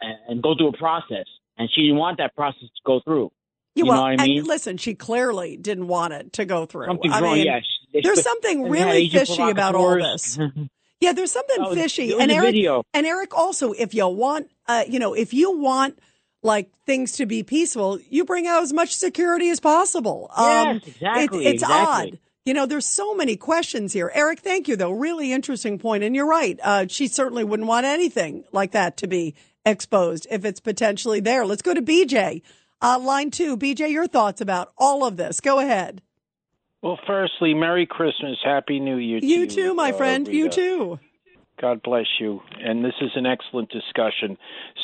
[0.00, 1.24] and, and, go through a process.
[1.56, 3.32] And she didn't want that process to go through.
[3.74, 4.44] Yeah, you well, know what I mean?
[4.44, 6.86] listen, she clearly didn't want it to go through.
[6.86, 7.34] Something's I wrong.
[7.34, 7.62] Mean, yes,
[8.02, 10.38] There's something really fishy about all this.
[11.00, 12.14] Yeah, there's something Oh, fishy.
[12.18, 12.82] And Eric, video.
[12.94, 15.98] and Eric, also, if you want, uh, you know, if you want
[16.42, 20.30] like things to be peaceful, you bring out as much security as possible.
[20.34, 22.10] Um, Yes, exactly, It, it's exactly.
[22.12, 22.18] odd.
[22.46, 24.10] You know, there's so many questions here.
[24.14, 24.92] Eric, thank you, though.
[24.92, 26.04] Really interesting point.
[26.04, 26.58] And you're right.
[26.62, 29.34] Uh, she certainly wouldn't want anything like that to be
[29.66, 31.44] exposed if it's potentially there.
[31.44, 32.40] Let's go to BJ.
[32.80, 33.58] Uh, line two.
[33.58, 35.40] BJ, your thoughts about all of this.
[35.40, 36.00] Go ahead.
[36.84, 39.46] Well, firstly, Merry Christmas, Happy New Year to You you.
[39.46, 40.28] too, my uh, friend.
[40.28, 41.00] You too.
[41.58, 42.42] God bless you.
[42.62, 44.36] And this is an excellent discussion.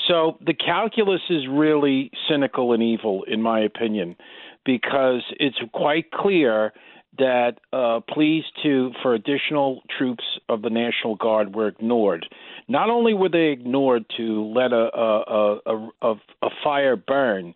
[0.09, 4.17] So the calculus is really cynical and evil, in my opinion,
[4.65, 6.73] because it's quite clear
[7.19, 12.25] that uh, pleas to for additional troops of the National Guard were ignored.
[12.67, 17.53] Not only were they ignored to let a a, a, a, a fire burn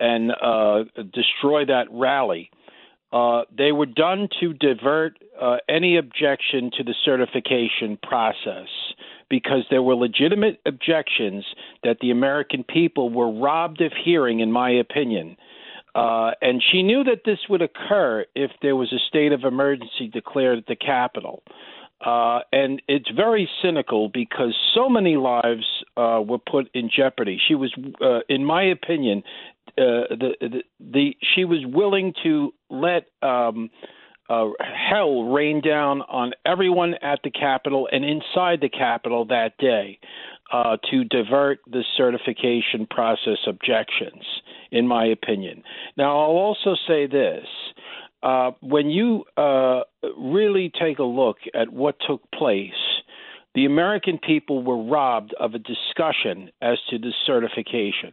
[0.00, 2.50] and uh, destroy that rally,
[3.12, 8.68] uh, they were done to divert uh, any objection to the certification process
[9.28, 11.44] because there were legitimate objections
[11.82, 15.36] that the American people were robbed of hearing, in my opinion.
[15.94, 20.08] Uh, and she knew that this would occur if there was a state of emergency
[20.12, 21.42] declared at the Capitol.
[22.04, 25.64] Uh, and it's very cynical because so many lives
[25.96, 27.40] uh, were put in jeopardy.
[27.48, 29.22] She was, uh, in my opinion,
[29.78, 33.70] uh, the, the the she was willing to let um,
[34.28, 34.48] uh,
[34.90, 39.98] hell rain down on everyone at the Capitol and inside the Capitol that day
[40.90, 44.22] to divert the certification process objections,
[44.70, 45.62] in my opinion.
[45.96, 47.44] Now, I'll also say this.
[48.26, 49.82] Uh, when you uh,
[50.18, 52.72] really take a look at what took place,
[53.54, 58.12] the American people were robbed of a discussion as to the certification.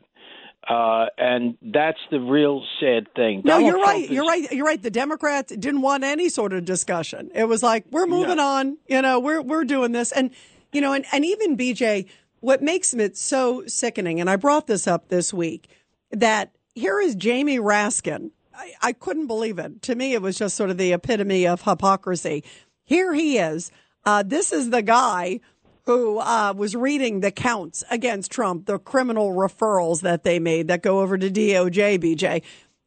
[0.69, 3.41] Uh, and that's the real sad thing.
[3.43, 4.04] No, Donald you're Trump right.
[4.04, 4.52] is- You're right.
[4.52, 4.82] You're right.
[4.84, 7.32] The Democrats didn't want any sort of discussion.
[7.34, 8.78] It was like we're moving on.
[8.88, 10.30] You know, we're we're doing this, and
[10.71, 12.08] you know, and and even BJ,
[12.39, 15.69] what makes it so sickening, and I brought this up this week,
[16.12, 18.30] that here is Jamie Raskin.
[18.56, 19.82] I, I couldn't believe it.
[19.84, 22.44] To me, it was just sort of the epitome of hypocrisy.
[22.84, 23.72] Here he is.
[24.06, 25.39] Uh, this is the guy
[25.86, 30.82] who uh, was reading the counts against Trump, the criminal referrals that they made that
[30.82, 32.44] go over to DOJ, BJ.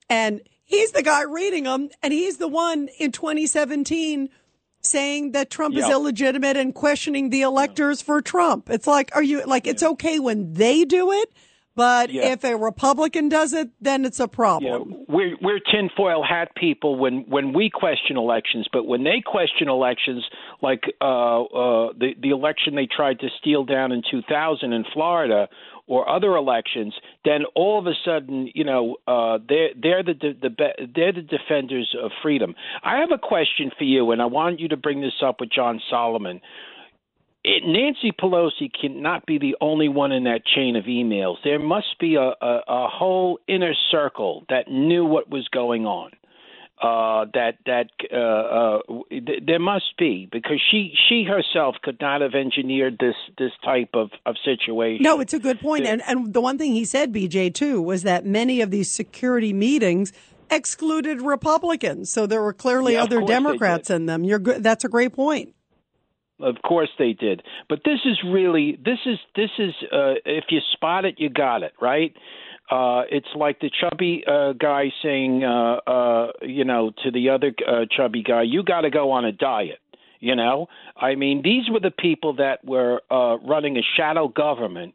[0.09, 4.31] And he's the guy reading them, and he's the one in 2017
[4.81, 8.70] saying that Trump is illegitimate and questioning the electors for Trump.
[8.70, 11.33] It's like, are you like, it's okay when they do it,
[11.76, 12.32] but Yeah.
[12.32, 15.04] if a Republican does it, then it's a problem.
[15.08, 20.24] we're we're tinfoil hat people when when we question elections, but when they question elections,
[20.62, 25.48] like uh, uh, the the election they tried to steal down in 2000 in Florida,
[25.86, 30.36] or other elections, then all of a sudden, you know, uh, they're they're the, the
[30.42, 32.54] the be- they're the defenders of freedom.
[32.82, 35.50] I have a question for you, and I want you to bring this up with
[35.52, 36.40] John Solomon
[37.46, 41.37] it, Nancy Pelosi cannot be the only one in that chain of emails.
[41.44, 46.11] There must be a, a, a whole inner circle that knew what was going on.
[46.82, 52.20] Uh, that that uh, uh, th- there must be because she she herself could not
[52.20, 55.02] have engineered this this type of, of situation.
[55.02, 55.87] No, it's a good point.
[55.87, 59.54] And and the one thing he said, BJ, too, was that many of these security
[59.54, 60.12] meetings
[60.50, 62.12] excluded Republicans.
[62.12, 64.24] So there were clearly Yeah, other Democrats in them.
[64.24, 64.62] You're good.
[64.62, 65.55] That's a great point.
[66.40, 67.42] Of course they did.
[67.68, 71.62] But this is really this is this is uh, if you spot it, you got
[71.62, 72.14] it right.
[72.70, 77.55] Uh, it's like the chubby uh, guy saying, uh, uh, you know, to the other
[77.66, 79.79] uh, chubby guy, "You got to go on a diet."
[80.18, 84.94] You know, I mean, these were the people that were uh, running a shadow government,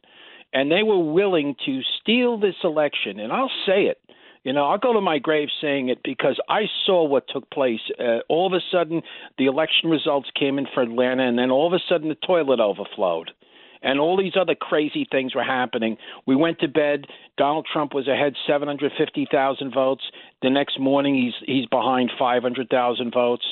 [0.52, 3.18] and they were willing to steal this election.
[3.18, 3.98] And I'll say it.
[4.44, 7.80] You know, I'll go to my grave saying it because I saw what took place.
[7.98, 9.02] Uh, all of a sudden,
[9.38, 12.58] the election results came in for Atlanta, and then all of a sudden, the toilet
[12.58, 13.30] overflowed.
[13.84, 15.96] And all these other crazy things were happening.
[16.24, 17.06] We went to bed.
[17.36, 20.04] Donald Trump was ahead 750,000 votes.
[20.40, 23.44] The next morning, he's he's behind 500,000 votes.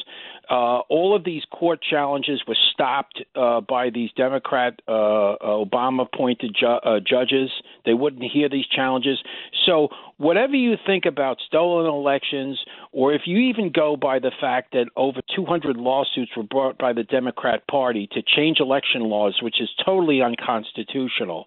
[0.50, 6.66] Uh, all of these court challenges were stopped uh, by these Democrat uh, Obama-appointed ju-
[6.66, 7.50] uh, judges.
[7.86, 9.18] They wouldn't hear these challenges.
[9.64, 12.58] So, whatever you think about stolen elections,
[12.90, 16.92] or if you even go by the fact that over 200 lawsuits were brought by
[16.92, 21.46] the Democrat Party to change election laws, which is totally unconstitutional.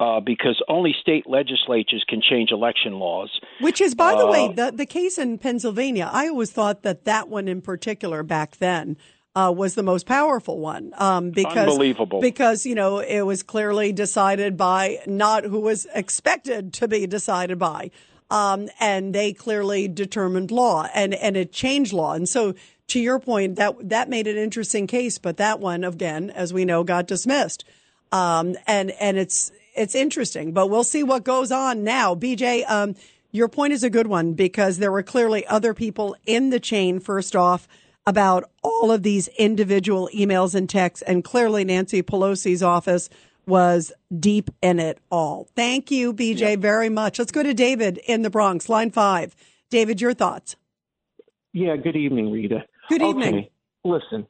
[0.00, 3.30] Uh, because only state legislatures can change election laws.
[3.60, 6.10] Which is, by the way, Uh, the, the case in Pennsylvania.
[6.12, 8.96] I always thought that that one in particular back then
[9.36, 12.20] uh, was the most powerful one um, because Unbelievable.
[12.20, 17.58] because you know it was clearly decided by not who was expected to be decided
[17.58, 17.90] by.
[18.30, 22.14] Um, and they clearly determined law and, and it changed law.
[22.14, 22.54] And so
[22.88, 26.64] to your point, that that made an interesting case, but that one again, as we
[26.64, 27.64] know, got dismissed.
[28.10, 32.14] Um, and and it's it's interesting, but we'll see what goes on now.
[32.14, 32.94] BJ, um,
[33.32, 37.00] your point is a good one because there were clearly other people in the chain.
[37.00, 37.66] First off,
[38.06, 43.08] about all of these individual emails and texts, and clearly Nancy Pelosi's office
[43.46, 45.48] was deep in it all.
[45.56, 47.18] Thank you, BJ, very much.
[47.18, 49.34] Let's go to David in the Bronx, line five.
[49.70, 50.56] David, your thoughts.
[51.52, 52.64] Yeah, good evening, Rita.
[52.88, 53.34] Good evening.
[53.34, 53.50] Okay,
[53.84, 54.26] listen,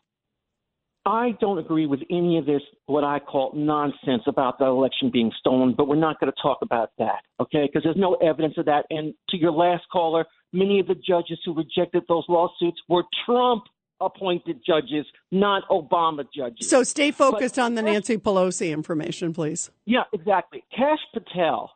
[1.06, 5.30] I don't agree with any of this, what I call nonsense about the election being
[5.38, 7.66] stolen, but we're not going to talk about that, okay?
[7.66, 8.86] Because there's no evidence of that.
[8.88, 13.64] And to your last caller, many of the judges who rejected those lawsuits were Trump
[14.00, 16.68] appointed judges, not Obama judges.
[16.68, 19.70] So stay focused on the Nancy Pelosi information, please.
[19.84, 20.64] Yeah, exactly.
[20.74, 21.70] Kash Patel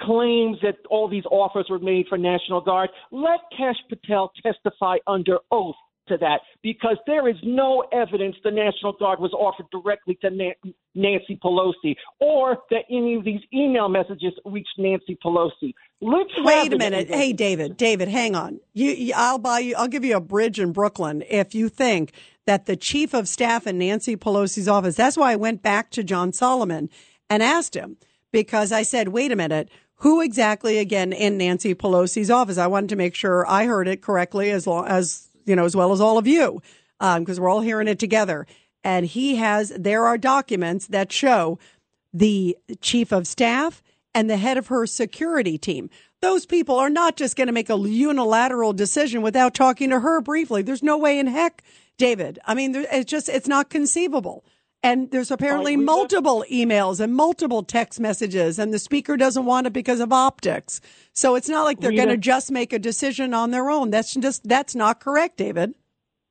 [0.00, 2.90] claims that all these offers were made for National Guard.
[3.10, 5.76] Let Kash Patel testify under oath
[6.08, 10.72] to that because there is no evidence the National Guard was offered directly to Na-
[10.94, 15.74] Nancy Pelosi or that any of these email messages reached Nancy Pelosi.
[16.00, 17.08] Let's Wait a minute.
[17.08, 18.60] Hey, David, David, hang on.
[18.74, 22.12] You, you, I'll buy you, I'll give you a bridge in Brooklyn if you think
[22.46, 26.02] that the chief of staff in Nancy Pelosi's office, that's why I went back to
[26.02, 26.90] John Solomon
[27.30, 27.96] and asked him
[28.32, 29.70] because I said, wait a minute.
[29.96, 32.58] Who exactly again in Nancy Pelosi's office?
[32.58, 35.76] I wanted to make sure I heard it correctly as long as, you know, as
[35.76, 36.62] well as all of you,
[37.00, 38.46] um, because we're all hearing it together.
[38.84, 41.58] And he has, there are documents that show
[42.12, 43.82] the chief of staff
[44.14, 45.88] and the head of her security team.
[46.20, 50.20] Those people are not just going to make a unilateral decision without talking to her
[50.20, 50.62] briefly.
[50.62, 51.62] There's no way in heck,
[51.96, 52.38] David.
[52.44, 54.44] I mean, it's just, it's not conceivable.
[54.84, 59.72] And there's apparently multiple emails and multiple text messages, and the speaker doesn't want it
[59.72, 60.80] because of optics.
[61.12, 63.90] So it's not like they're going to just make a decision on their own.
[63.90, 65.74] That's just, that's not correct, David.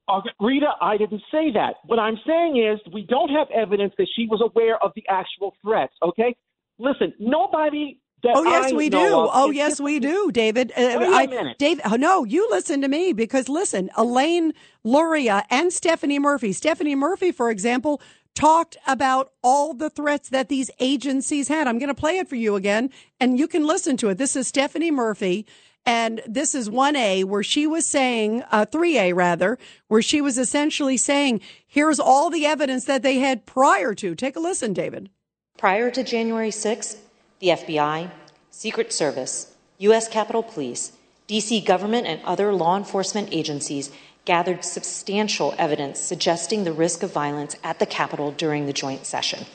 [0.10, 1.76] Okay, Rita, I didn't say that.
[1.86, 5.56] What I'm saying is we don't have evidence that she was aware of the actual
[5.64, 5.94] threats.
[6.04, 6.36] Okay,
[6.78, 8.00] listen, nobody.
[8.24, 9.00] That Oh yes, I we do.
[9.00, 10.72] of Oh yes, we do, David.
[10.78, 11.58] Uh, Wait a I- minute.
[11.58, 11.84] David.
[11.90, 16.54] oh, No, you listen to me because listen, Elaine Luria and Stephanie Murphy.
[16.54, 18.00] Stephanie Murphy, for example,
[18.36, 21.68] talked about all the threats that these agencies had.
[21.68, 24.18] I'm going to play it for you again, and you can listen to it.
[24.18, 25.46] This is Stephanie Murphy.
[25.86, 29.58] And this is 1A where she was saying, uh, 3A rather,
[29.88, 34.14] where she was essentially saying, here's all the evidence that they had prior to.
[34.14, 35.10] Take a listen, David.
[35.58, 36.98] Prior to January 6th,
[37.40, 38.12] the FBI,
[38.52, 40.08] Secret Service, U.S.
[40.08, 40.92] Capitol Police,
[41.26, 41.62] D.C.
[41.62, 43.90] government, and other law enforcement agencies
[44.26, 49.46] gathered substantial evidence suggesting the risk of violence at the Capitol during the joint session.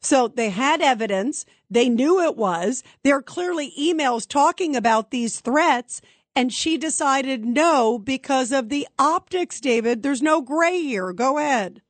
[0.00, 1.46] So they had evidence.
[1.70, 2.82] They knew it was.
[3.02, 6.00] There are clearly emails talking about these threats.
[6.36, 10.02] And she decided no because of the optics, David.
[10.02, 11.14] There's no gray here.
[11.14, 11.80] Go ahead.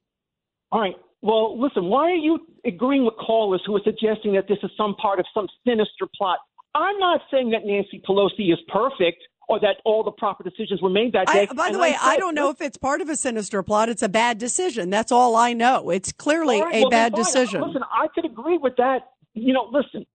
[0.71, 0.95] All right.
[1.21, 4.95] Well, listen, why are you agreeing with callers who are suggesting that this is some
[4.95, 6.39] part of some sinister plot?
[6.77, 10.91] I'm not saying that Nancy Pelosi is perfect or that all the proper decisions were
[10.91, 11.47] made that day.
[11.49, 13.63] I, by the And way, said- I don't know if it's part of a sinister
[13.63, 13.89] plot.
[13.89, 14.91] It's a bad decision.
[14.91, 15.91] That's all I know.
[15.91, 17.63] It's clearly right, a well, bad decision.
[17.63, 19.11] Listen, I could agree with that.
[19.35, 20.07] You know, listen,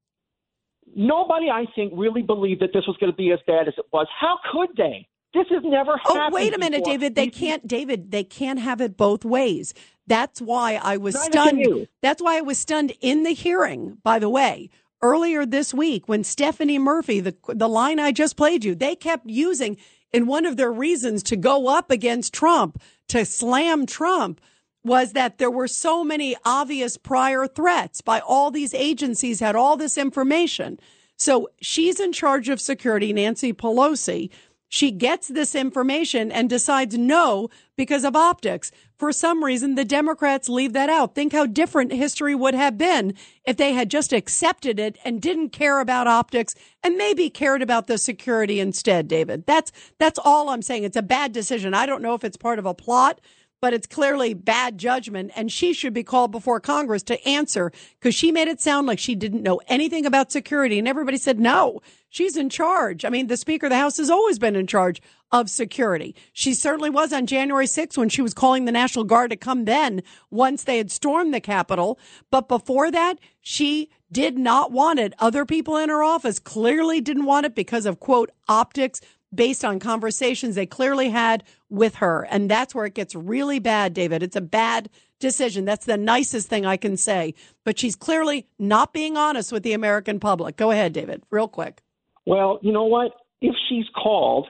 [0.95, 3.85] nobody, I think, really believed that this was going to be as bad as it
[3.93, 4.07] was.
[4.19, 5.07] How could they?
[5.33, 6.33] This has never oh, happened.
[6.33, 6.93] Oh, wait a minute, before.
[6.93, 7.15] David.
[7.15, 9.73] They can't, David, they can't have it both ways.
[10.07, 11.87] That's why I was Neither stunned.
[12.01, 14.69] That's why I was stunned in the hearing, by the way,
[15.01, 19.25] earlier this week when Stephanie Murphy, the, the line I just played you, they kept
[19.27, 19.77] using
[20.13, 24.41] in one of their reasons to go up against Trump, to slam Trump,
[24.83, 29.77] was that there were so many obvious prior threats by all these agencies had all
[29.77, 30.79] this information.
[31.17, 34.31] So she's in charge of security, Nancy Pelosi.
[34.69, 38.71] She gets this information and decides no because of optics.
[39.01, 41.15] For some reason, the Democrats leave that out.
[41.15, 45.49] Think how different history would have been if they had just accepted it and didn't
[45.49, 49.47] care about optics and maybe cared about the security instead, David.
[49.47, 50.83] That's, that's all I'm saying.
[50.83, 51.73] It's a bad decision.
[51.73, 53.19] I don't know if it's part of a plot,
[53.59, 58.13] but it's clearly bad judgment and she should be called before Congress to answer because
[58.13, 61.81] she made it sound like she didn't know anything about security and everybody said no.
[62.09, 63.03] She's in charge.
[63.03, 65.01] I mean, the Speaker of the House has always been in charge
[65.31, 66.15] of security.
[66.33, 69.65] She certainly was on January 6th when she was calling the National Guard to come
[69.65, 71.97] then once they had stormed the Capitol.
[72.29, 75.13] But before that, she did not want it.
[75.19, 78.99] Other people in her office clearly didn't want it because of quote optics
[79.33, 82.27] based on conversations they clearly had with her.
[82.29, 84.21] And that's where it gets really bad, David.
[84.21, 85.63] It's a bad decision.
[85.63, 87.33] That's the nicest thing I can say.
[87.63, 90.57] But she's clearly not being honest with the American public.
[90.57, 91.81] Go ahead, David, real quick.
[92.25, 93.13] Well, you know what?
[93.39, 94.47] If she's called,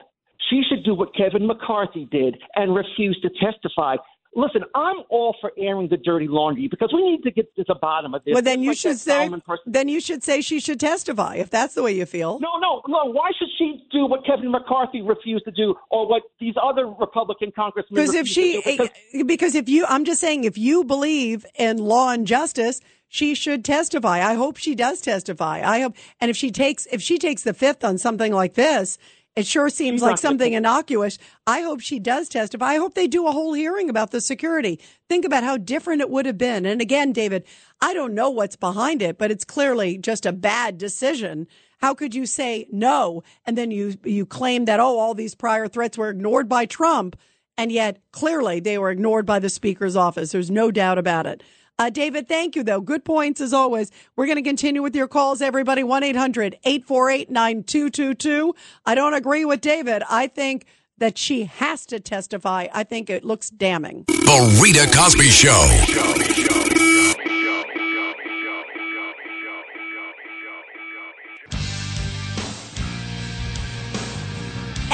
[0.52, 3.96] she should do what Kevin McCarthy did and refuse to testify.
[4.34, 7.74] Listen, I'm all for airing the dirty laundry because we need to get to the
[7.74, 8.32] bottom of this.
[8.32, 9.28] Well, then you like should say.
[9.66, 12.40] Then you should say she should testify if that's the way you feel.
[12.40, 13.12] No, no, no.
[13.12, 17.52] Why should she do what Kevin McCarthy refused to do, or what these other Republican
[17.54, 17.94] congressmen?
[18.00, 18.76] Because if she, to do?
[18.78, 23.34] Because- because if you, I'm just saying, if you believe in law and justice, she
[23.34, 24.26] should testify.
[24.26, 25.60] I hope she does testify.
[25.62, 28.96] I hope, and if she takes, if she takes the fifth on something like this,
[29.34, 31.18] it sure seems She's like something innocuous.
[31.46, 32.66] I hope she does testify.
[32.66, 34.78] I hope they do a whole hearing about the security.
[35.08, 36.66] Think about how different it would have been.
[36.66, 37.44] And again, David,
[37.80, 41.46] I don't know what's behind it, but it's clearly just a bad decision.
[41.78, 45.66] How could you say no and then you you claim that oh all these prior
[45.66, 47.16] threats were ignored by Trump
[47.56, 50.32] and yet clearly they were ignored by the speaker's office.
[50.32, 51.42] There's no doubt about it.
[51.78, 52.80] Uh, David, thank you, though.
[52.80, 53.90] Good points as always.
[54.14, 55.82] We're going to continue with your calls, everybody.
[55.82, 58.54] 1 800 848 9222.
[58.86, 60.02] I don't agree with David.
[60.08, 60.66] I think
[60.98, 62.68] that she has to testify.
[62.72, 64.04] I think it looks damning.
[64.06, 65.68] The Rita Cosby Show.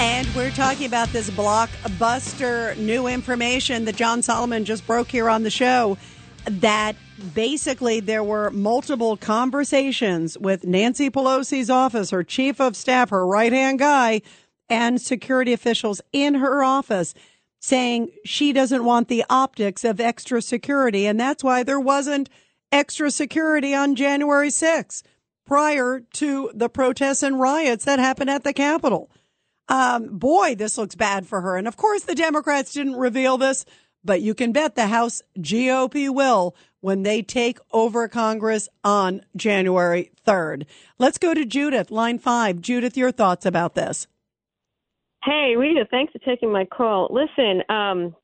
[0.00, 5.42] And we're talking about this blockbuster new information that John Solomon just broke here on
[5.42, 5.98] the show
[6.48, 6.96] that
[7.34, 13.52] basically there were multiple conversations with Nancy Pelosi's office, her chief of staff, her right
[13.52, 14.22] hand guy,
[14.68, 17.14] and security officials in her office
[17.60, 21.06] saying she doesn't want the optics of extra security.
[21.06, 22.28] And that's why there wasn't
[22.70, 25.02] extra security on January 6th
[25.46, 29.10] prior to the protests and riots that happened at the Capitol.
[29.68, 31.56] Um, boy, this looks bad for her.
[31.56, 33.64] And of course, the Democrats didn't reveal this,
[34.04, 40.10] but you can bet the House GOP will when they take over Congress on January
[40.26, 40.64] 3rd.
[40.98, 42.60] Let's go to Judith, line five.
[42.60, 44.06] Judith, your thoughts about this.
[45.24, 47.08] Hey, Rita, thanks for taking my call.
[47.10, 48.14] Listen, um,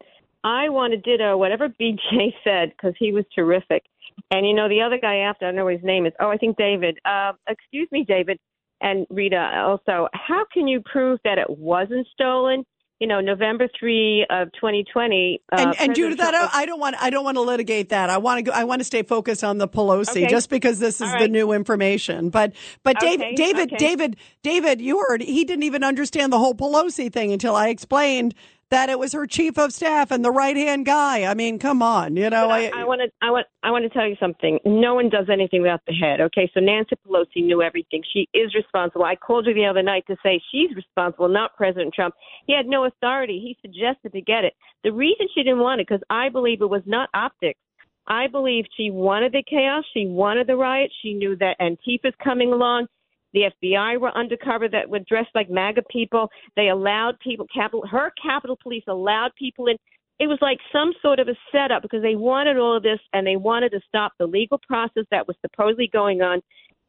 [0.44, 3.84] I want to ditto whatever BJ said because he was terrific.
[4.30, 6.12] And, you know, the other guy after, I don't know what his name is.
[6.20, 6.98] Oh, I think David.
[7.04, 8.38] Uh, excuse me, David
[8.80, 10.08] and Rita also.
[10.12, 12.64] How can you prove that it wasn't stolen?
[13.00, 15.42] You know, November 3 of 2020.
[15.52, 17.40] Uh, And, and President Judith, I Trump don't, I don't want, I don't want to
[17.40, 18.08] litigate that.
[18.08, 20.26] I want to go, I want to stay focused on the Pelosi Okay.
[20.28, 22.30] just because this is All the new information.
[22.30, 22.52] But,
[22.84, 23.76] but David, David, okay.
[23.76, 28.34] David, David, you heard he didn't even understand the whole Pelosi thing until I explained
[28.70, 31.24] that it was her chief of staff and the right hand guy.
[31.24, 33.88] I mean, come on, you know, I, I want to I want I want to
[33.88, 34.58] tell you something.
[34.64, 36.20] No one does anything without the head.
[36.20, 38.02] Okay, so Nancy Pelosi knew everything.
[38.12, 39.04] She is responsible.
[39.04, 42.14] I called her the other night to say she's responsible, not President Trump.
[42.46, 43.40] He had no authority.
[43.40, 44.54] He suggested to get it.
[44.82, 47.58] The reason she didn't want it because I believe it was not optics.
[48.06, 49.84] I believe she wanted the chaos.
[49.94, 50.90] She wanted the riot.
[51.02, 52.86] She knew that Antifa's coming along.
[53.34, 56.30] The FBI were undercover that were dressed like MAGA people.
[56.56, 59.76] They allowed people, Capitol, her Capitol Police allowed people in.
[60.20, 63.26] It was like some sort of a setup because they wanted all of this and
[63.26, 66.40] they wanted to stop the legal process that was supposedly going on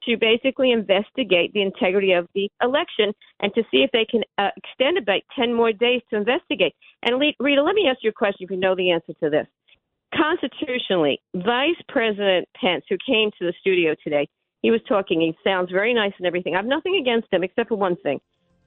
[0.03, 4.49] to basically investigate the integrity of the election and to see if they can uh,
[4.55, 6.73] extend it by 10 more days to investigate.
[7.01, 9.47] And Rita, let me ask you a question if you know the answer to this.
[10.13, 14.27] Constitutionally, Vice President Pence, who came to the studio today,
[14.65, 15.21] he was talking.
[15.21, 16.55] He sounds very nice and everything.
[16.55, 18.19] I have nothing against him except for one thing.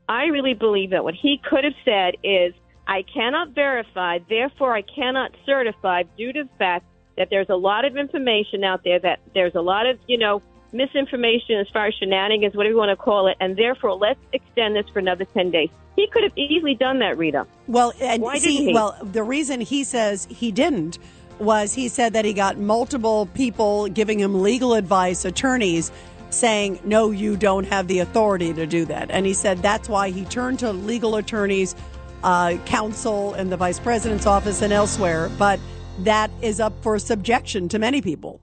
[0.08, 2.54] I really believe that what he could have said is,
[2.86, 6.86] I cannot verify, therefore I cannot certify due to the fact
[7.16, 10.40] that there's a lot of information out there, that there's a lot of, you know,
[10.72, 14.76] misinformation as far as shenanigans, whatever you want to call it, and therefore let's extend
[14.76, 15.68] this for another 10 days.
[15.96, 17.44] He could have easily done that, Rita.
[17.66, 18.74] Well, and Why see, didn't he?
[18.74, 20.98] well, the reason he says he didn't
[21.40, 25.90] was he said that he got multiple people giving him legal advice, attorneys
[26.30, 29.10] saying, no, you don't have the authority to do that.
[29.10, 31.74] And he said that's why he turned to legal attorneys,
[32.22, 35.30] uh, counsel in the vice president's office and elsewhere.
[35.38, 35.58] But
[36.00, 38.40] that is up for subjection to many people.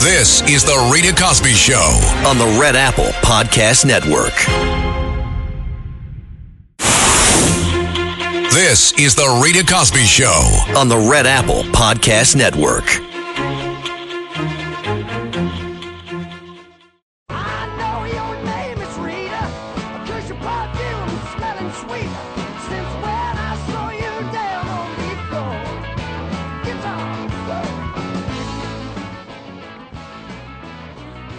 [0.00, 2.00] This is The Rita Cosby Show.
[2.26, 5.01] on the Red Apple Podcast Network.
[8.64, 10.48] This is The Rita Cosby Show.
[10.76, 12.84] On the Red Apple Podcast Network.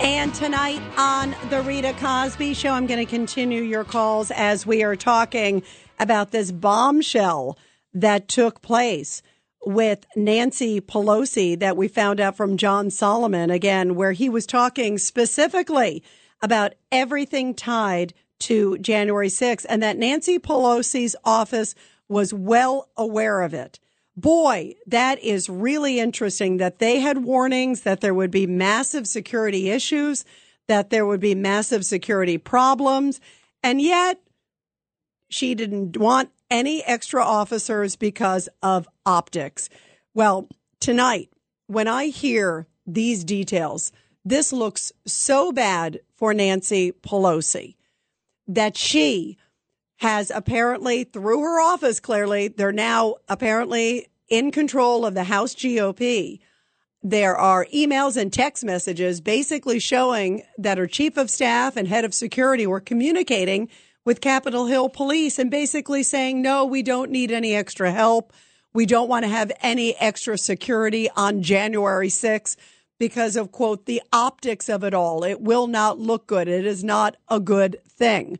[0.01, 4.83] And tonight on the Rita Cosby Show, I'm going to continue your calls as we
[4.83, 5.63] are talking
[5.99, 7.57] about this bombshell
[7.93, 9.21] that took place
[9.65, 14.97] with Nancy Pelosi that we found out from John Solomon again, where he was talking
[14.97, 16.03] specifically
[16.41, 21.75] about everything tied to January 6th and that Nancy Pelosi's office
[22.09, 23.79] was well aware of it.
[24.15, 29.69] Boy, that is really interesting that they had warnings that there would be massive security
[29.69, 30.25] issues,
[30.67, 33.19] that there would be massive security problems.
[33.63, 34.19] And yet
[35.33, 39.67] she didn't want any extra officers because of optics.
[40.13, 40.47] Well,
[40.79, 41.29] tonight,
[41.67, 43.91] when I hear these details,
[44.23, 47.75] this looks so bad for Nancy Pelosi
[48.47, 49.37] that she
[49.97, 56.39] has apparently, through her office, clearly, they're now apparently in control of the House GOP.
[57.01, 62.05] There are emails and text messages basically showing that her chief of staff and head
[62.05, 63.69] of security were communicating
[64.05, 68.33] with Capitol Hill police and basically saying, no, we don't need any extra help.
[68.73, 72.55] We don't want to have any extra security on January 6th
[72.99, 75.23] because of quote, the optics of it all.
[75.23, 76.47] It will not look good.
[76.47, 78.39] It is not a good thing.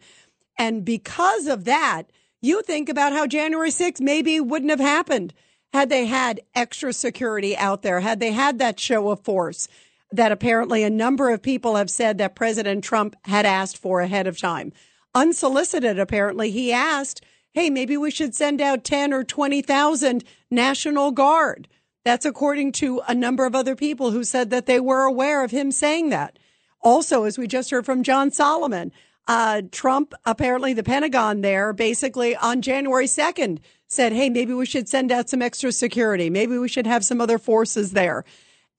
[0.57, 2.03] And because of that,
[2.41, 5.34] you think about how January 6th maybe wouldn't have happened
[5.72, 9.68] had they had extra security out there, had they had that show of force
[10.11, 14.28] that apparently a number of people have said that President Trump had asked for ahead
[14.28, 14.72] of time.
[15.16, 21.68] Unsolicited, apparently, he asked, hey, maybe we should send out 10 or 20,000 National Guard.
[22.03, 25.51] That's according to a number of other people who said that they were aware of
[25.51, 26.38] him saying that.
[26.82, 28.91] Also, as we just heard from John Solomon,
[29.28, 34.89] uh, Trump, apparently the Pentagon there, basically on January 2nd said, Hey, maybe we should
[34.89, 36.30] send out some extra security.
[36.30, 38.26] Maybe we should have some other forces there.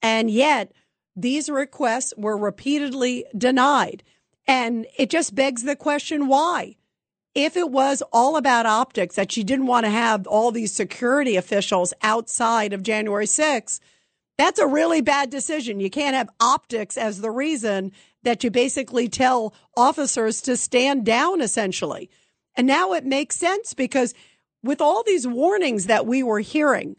[0.01, 0.71] And yet
[1.15, 4.03] these requests were repeatedly denied.
[4.47, 6.75] And it just begs the question, why?
[7.33, 11.35] If it was all about optics, that she didn't want to have all these security
[11.35, 13.79] officials outside of January 6th,
[14.37, 15.79] that's a really bad decision.
[15.79, 17.91] You can't have optics as the reason
[18.23, 22.09] that you basically tell officers to stand down, essentially.
[22.55, 24.13] And now it makes sense because
[24.63, 26.95] with all these warnings that we were hearing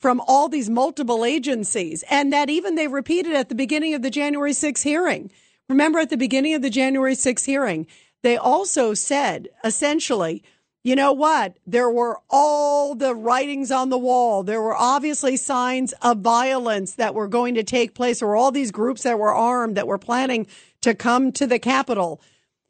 [0.00, 4.10] from all these multiple agencies, and that even they repeated at the beginning of the
[4.10, 5.30] January 6th hearing.
[5.72, 7.86] Remember at the beginning of the January 6th hearing,
[8.22, 10.42] they also said essentially,
[10.84, 11.56] you know what?
[11.66, 14.42] There were all the writings on the wall.
[14.42, 18.18] There were obviously signs of violence that were going to take place.
[18.18, 20.46] There were all these groups that were armed that were planning
[20.82, 22.20] to come to the Capitol.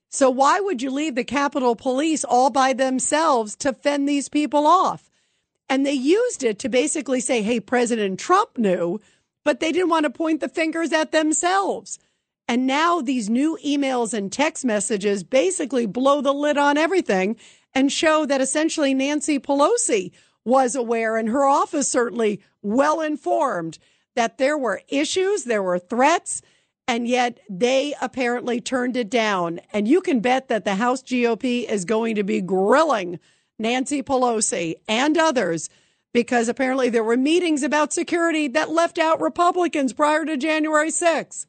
[0.08, 4.64] So why would you leave the Capitol Police all by themselves to fend these people
[4.64, 5.10] off?
[5.68, 9.00] And they used it to basically say, hey, President Trump knew,
[9.44, 11.98] but they didn't want to point the fingers at themselves.
[12.48, 17.36] And now these new emails and text messages basically blow the lid on everything
[17.74, 20.12] and show that essentially Nancy Pelosi
[20.44, 23.78] was aware and her office certainly well informed
[24.16, 26.42] that there were issues, there were threats,
[26.86, 29.60] and yet they apparently turned it down.
[29.72, 33.18] And you can bet that the House GOP is going to be grilling
[33.58, 35.70] Nancy Pelosi and others
[36.12, 41.46] because apparently there were meetings about security that left out Republicans prior to January 6th.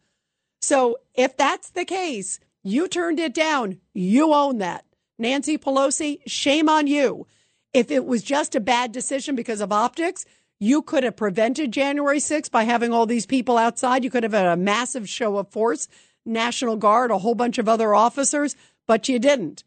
[0.64, 3.82] So if that's the case, you turned it down.
[3.94, 4.86] You own that.
[5.20, 7.28] Nancy Pelosi, shame on you.
[7.74, 10.24] If it was just a bad decision because of optics,
[10.62, 14.06] you could have prevented January 6th by having all these people outside.
[14.06, 15.90] You could have had a massive show of force,
[16.26, 18.56] National Guard, a whole bunch of other officers,
[18.88, 19.66] but you didn't.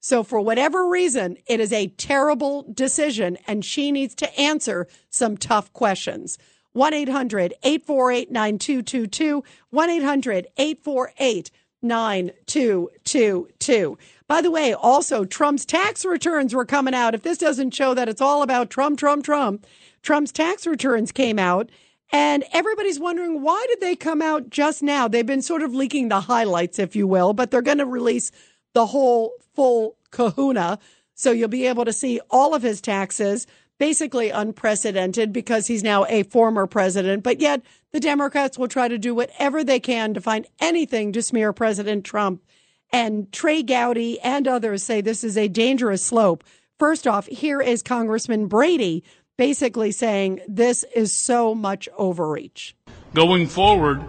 [0.00, 5.36] So for whatever reason, it is a terrible decision and she needs to answer some
[5.36, 6.38] tough questions.
[6.78, 9.44] 1 800 848 9222.
[9.70, 11.50] 1 800 848
[11.82, 13.98] 9222.
[14.28, 17.14] By the way, also Trump's tax returns were coming out.
[17.14, 19.66] If this doesn't show that it's all about Trump, Trump, Trump,
[20.02, 21.70] Trump's tax returns came out.
[22.10, 25.08] And everybody's wondering why did they come out just now?
[25.08, 28.30] They've been sort of leaking the highlights, if you will, but they're going to release
[28.72, 30.78] the whole full kahuna.
[31.14, 33.46] So you'll be able to see all of his taxes,
[33.78, 37.22] basically unprecedented because he's now a former president.
[37.22, 37.62] But yet
[37.92, 42.04] the Democrats will try to do whatever they can to find anything to smear President
[42.04, 42.42] Trump.
[42.90, 46.44] And Trey Gowdy and others say this is a dangerous slope.
[46.78, 49.04] First off, here is Congressman Brady
[49.36, 52.74] basically saying this is so much overreach.
[53.14, 54.02] Going forward,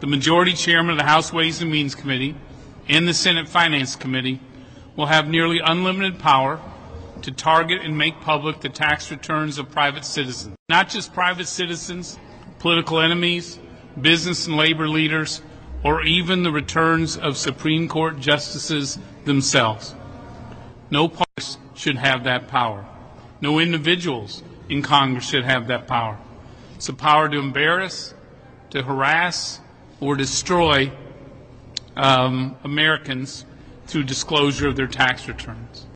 [0.00, 2.34] the majority chairman of the House Ways and Means Committee
[2.88, 4.40] and the Senate Finance Committee
[4.96, 6.60] will have nearly unlimited power
[7.22, 10.56] to target and make public the tax returns of private citizens.
[10.68, 12.18] Not just private citizens,
[12.58, 13.58] political enemies,
[14.00, 15.42] business and labor leaders,
[15.84, 19.94] or even the returns of Supreme Court justices themselves.
[20.90, 22.84] No parties should have that power.
[23.40, 26.18] No individuals in Congress should have that power.
[26.76, 28.14] It's a power to embarrass,
[28.70, 29.60] to harass,
[30.00, 30.92] or destroy
[31.96, 33.44] um, Americans
[33.86, 35.86] through disclosure of their tax returns.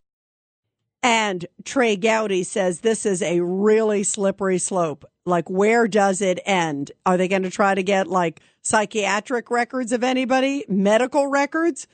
[1.06, 5.08] And Trey Gowdy says this is a really slippery slope.
[5.24, 6.90] Like, where does it end?
[7.06, 11.86] Are they going to try to get like psychiatric records of anybody, medical records?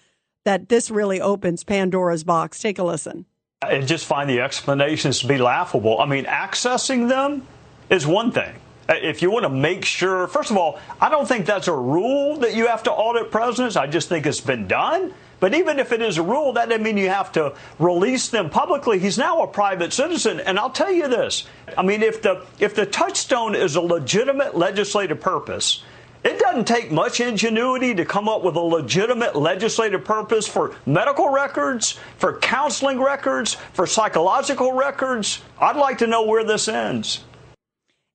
[0.47, 2.59] That this really opens Pandora's box.
[2.59, 3.27] Take a listen.
[3.61, 6.01] And just find the explanations to be laughable.
[6.01, 7.47] I mean, accessing them
[7.91, 8.55] is one thing.
[8.89, 11.77] Uh, if you want to make sure, first of all, I don't think that's a
[11.77, 13.77] rule that you have to audit presidents.
[13.77, 15.13] I just think it's been done.
[15.43, 18.49] But even if it is a rule, that doesn't mean you have to release them
[18.49, 19.01] publicly.
[19.01, 22.77] He's now a private citizen, and I'll tell you this: I mean, if the if
[22.77, 25.83] the touchstone is a legitimate legislative purpose,
[26.23, 31.29] it doesn't take much ingenuity to come up with a legitimate legislative purpose for medical
[31.29, 35.43] records, for counseling records, for psychological records.
[35.59, 37.25] I'd like to know where this ends.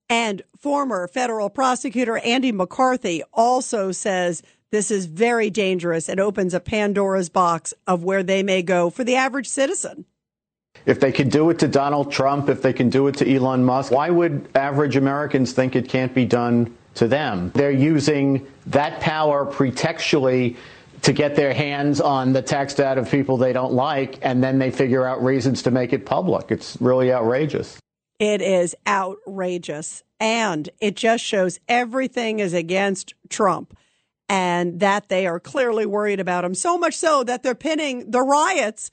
[0.10, 4.42] And former federal prosecutor Andy McCarthy also says
[4.72, 6.10] this is very dangerous.
[6.10, 10.06] It opens a Pandora's box of where they may go for the average citizen.
[10.86, 13.64] If they could do it to Donald Trump, if they can do it to Elon
[13.66, 17.52] Musk, why would average Americans think it can't be done to them?
[17.56, 20.56] They're using that power pretextually
[21.02, 24.60] to get their hands on the tax data of people they don't like, and then
[24.60, 26.52] they figure out reasons to make it public.
[26.52, 27.80] It's really outrageous.
[28.20, 30.04] It is outrageous.
[30.20, 33.78] And it just shows everything is against Trump
[34.30, 36.54] and that they are clearly worried about him.
[36.54, 38.92] So much so that they're pinning the riots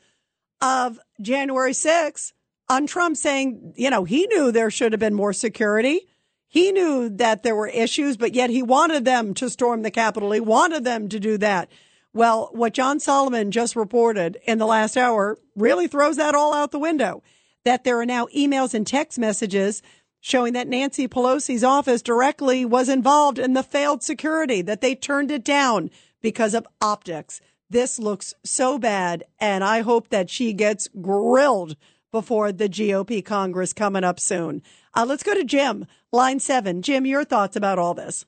[0.60, 2.32] of January 6th
[2.68, 6.02] on Trump saying, you know, he knew there should have been more security.
[6.46, 10.30] He knew that there were issues, but yet he wanted them to storm the Capitol.
[10.30, 11.68] He wanted them to do that.
[12.12, 16.70] Well, what John Solomon just reported in the last hour really throws that all out
[16.70, 17.24] the window.
[17.64, 19.82] That there are now emails and text messages
[20.24, 25.30] showing that Nancy Pelosi's office directly was involved in the failed security, that they turned
[25.30, 25.90] it down
[26.22, 27.42] because of optics.
[27.68, 31.76] This looks so bad, and I hope that she gets grilled
[32.10, 34.62] before the GOP Congress coming up soon.
[34.94, 36.80] Uh, let's go to Jim, line seven.
[36.80, 38.24] Jim, your thoughts about all this?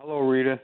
[0.00, 0.60] Hello, Rita.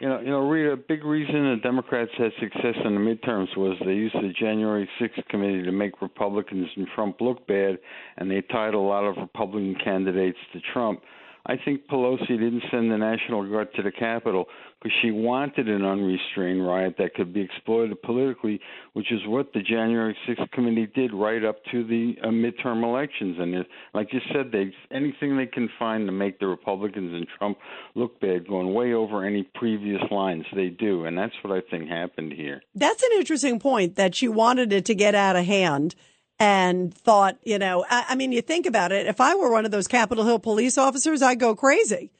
[0.00, 0.72] You know, you know, Rita.
[0.72, 4.88] A big reason the Democrats had success in the midterms was they used the January
[5.00, 7.78] 6th committee to make Republicans and Trump look bad,
[8.16, 11.00] and they tied a lot of Republican candidates to Trump.
[11.46, 14.46] I think Pelosi didn't send the National Guard to the Capitol
[14.80, 18.60] because she wanted an unrestrained riot that could be exploited politically,
[18.94, 23.36] which is what the January 6th committee did right up to the uh, midterm elections.
[23.38, 27.26] And it, like you said, they anything they can find to make the Republicans and
[27.38, 27.58] Trump
[27.94, 31.04] look bad, going way over any previous lines, they do.
[31.04, 32.62] And that's what I think happened here.
[32.74, 35.94] That's an interesting point that she wanted it to get out of hand
[36.38, 39.06] and thought, you know, I, I, mean, you think about it.
[39.06, 42.10] If I were one of those Capitol Hill police officers, I'd go crazy,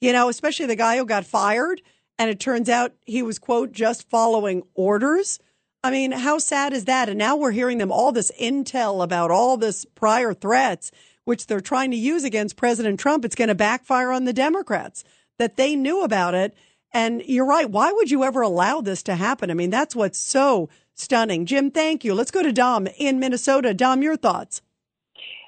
[0.00, 1.80] you know, especially the guy who got fired.
[2.18, 5.38] And it turns out he was, quote, just following orders.
[5.82, 7.08] I mean, how sad is that?
[7.08, 10.90] And now we're hearing them all this intel about all this prior threats,
[11.24, 13.24] which they're trying to use against President Trump.
[13.24, 15.04] It's going to backfire on the Democrats
[15.38, 16.54] that they knew about it.
[16.92, 17.70] And you're right.
[17.70, 19.50] Why would you ever allow this to happen?
[19.50, 20.68] I mean, that's what's so
[21.00, 21.46] stunning.
[21.46, 22.14] Jim, thank you.
[22.14, 23.74] Let's go to Dom in Minnesota.
[23.74, 24.62] Dom, your thoughts.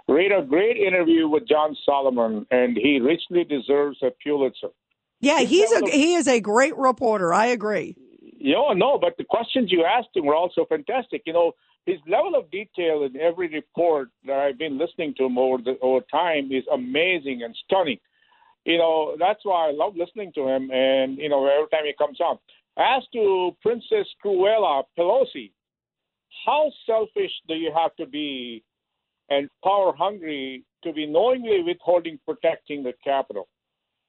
[0.09, 4.69] Read a great interview with John Solomon, and he richly deserves a Pulitzer.
[5.21, 7.33] Yeah, he's a he is a great reporter.
[7.33, 7.97] I agree.
[8.21, 11.23] You know, no, but the questions you asked him were also fantastic.
[11.27, 11.53] You know,
[11.87, 15.79] his level of detail in every report that I've been listening to him over the,
[15.81, 17.99] over time is amazing and stunning.
[18.65, 21.93] You know, that's why I love listening to him, and you know, every time he
[21.97, 22.39] comes on.
[22.79, 25.53] As to Princess Cruella Pelosi,
[26.47, 28.63] how selfish do you have to be
[29.29, 33.49] and power hungry to be knowingly withholding protecting the Capitol?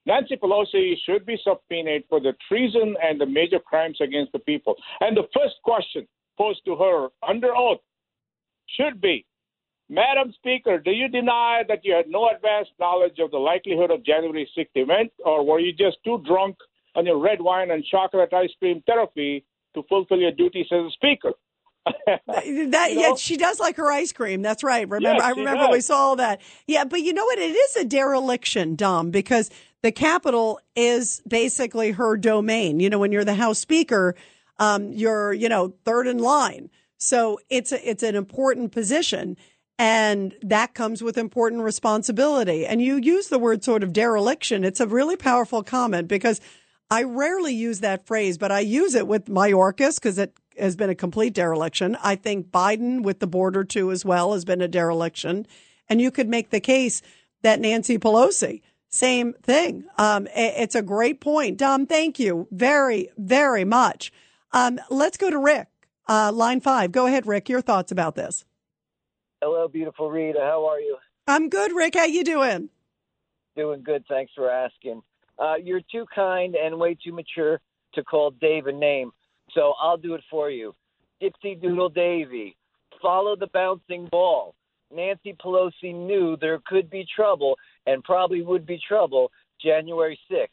[0.06, 4.76] Nancy Pelosi should be subpoenaed for the treason and the major crimes against the people.
[5.02, 6.08] And the first question
[6.38, 7.80] posed to her under oath
[8.68, 9.26] should be
[9.90, 14.04] Madam Speaker, do you deny that you had no advanced knowledge of the likelihood of
[14.04, 16.56] January 6th event, or were you just too drunk
[16.96, 20.90] on your red wine and chocolate ice cream therapy to fulfill your duties as a
[20.92, 21.34] speaker.
[22.08, 22.88] that you know?
[22.88, 24.42] yeah, she does like her ice cream.
[24.42, 24.88] That's right.
[24.88, 26.42] Remember, yes, I remember we saw all that.
[26.68, 27.40] Yeah, but you know what?
[27.40, 29.50] It is a dereliction, Dom, because
[29.82, 32.80] the Capitol is basically her domain.
[32.80, 34.16] You know, when you're the House Speaker,
[34.60, 36.70] um, you're you know third in line.
[36.98, 39.36] So it's a, it's an important position.
[39.80, 42.66] And that comes with important responsibility.
[42.66, 44.64] And you use the word sort of dereliction.
[44.64, 46.40] It's a really powerful comment because
[46.94, 50.92] I rarely use that phrase, but I use it with Mayorkas because it has been
[50.92, 51.98] a complete dereliction.
[52.04, 55.48] I think Biden with the border too as well has been a dereliction.
[55.90, 57.02] And you could make the case
[57.42, 59.86] that Nancy Pelosi, same thing.
[59.98, 61.58] Um, it's a great point.
[61.58, 64.12] Dom, thank you very, very much.
[64.52, 65.70] Um, let's go to Rick
[66.08, 66.92] Uh, line five.
[66.92, 67.50] Go ahead, Rick.
[67.50, 68.46] Your thoughts about this?
[69.42, 70.42] Hello, beautiful Rita.
[70.42, 70.98] How are you?
[71.26, 71.96] I'm good, Rick.
[71.96, 72.70] How you doing?
[73.56, 74.06] Doing good.
[74.08, 75.02] Thanks for asking.
[75.40, 77.60] Uh, you're too kind and way too mature
[77.94, 79.12] to call Dave a name,
[79.54, 80.74] so I'll do it for you.
[81.22, 82.56] Dipsy Doodle Davy.
[83.02, 84.56] Follow the bouncing ball.
[84.94, 89.32] Nancy Pelosi knew there could be trouble and probably would be trouble
[89.62, 90.48] January 6th.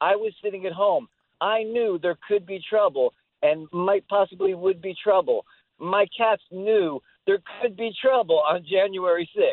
[0.00, 1.08] I was sitting at home.
[1.40, 5.44] I knew there could be trouble and might possibly would be trouble.
[5.78, 9.52] My cats knew there could be trouble on January 6th.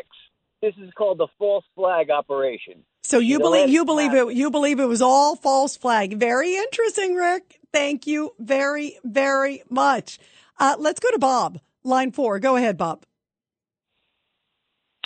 [0.62, 2.82] This is called the false flag operation.
[3.06, 6.18] So you know, believe that's you believe it you believe it was all false flag.
[6.18, 7.60] Very interesting, Rick.
[7.72, 10.18] Thank you very very much.
[10.58, 12.40] Uh, let's go to Bob, line four.
[12.40, 13.04] Go ahead, Bob.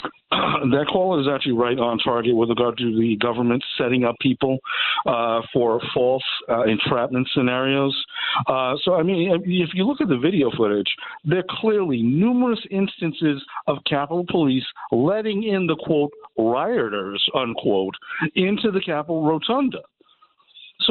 [0.30, 4.58] that call is actually right on target with regard to the government setting up people
[5.06, 7.94] uh, for false uh, entrapment scenarios.
[8.46, 10.88] Uh, so, I mean, if you look at the video footage,
[11.24, 17.94] there are clearly numerous instances of Capitol Police letting in the quote rioters unquote
[18.34, 19.80] into the Capitol Rotunda.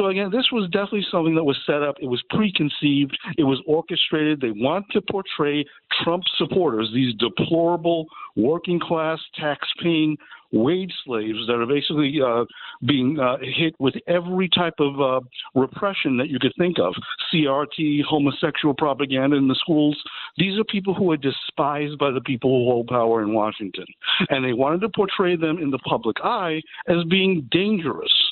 [0.00, 1.96] So again, this was definitely something that was set up.
[2.00, 3.18] It was preconceived.
[3.36, 4.40] It was orchestrated.
[4.40, 5.66] They want to portray
[6.02, 10.16] Trump supporters, these deplorable working class, tax-paying
[10.52, 12.46] wage slaves that are basically uh,
[12.86, 15.20] being uh, hit with every type of uh,
[15.54, 16.94] repression that you could think of
[17.30, 20.00] CRT, homosexual propaganda in the schools.
[20.38, 23.84] These are people who are despised by the people who hold power in Washington.
[24.30, 28.29] And they wanted to portray them in the public eye as being dangerous.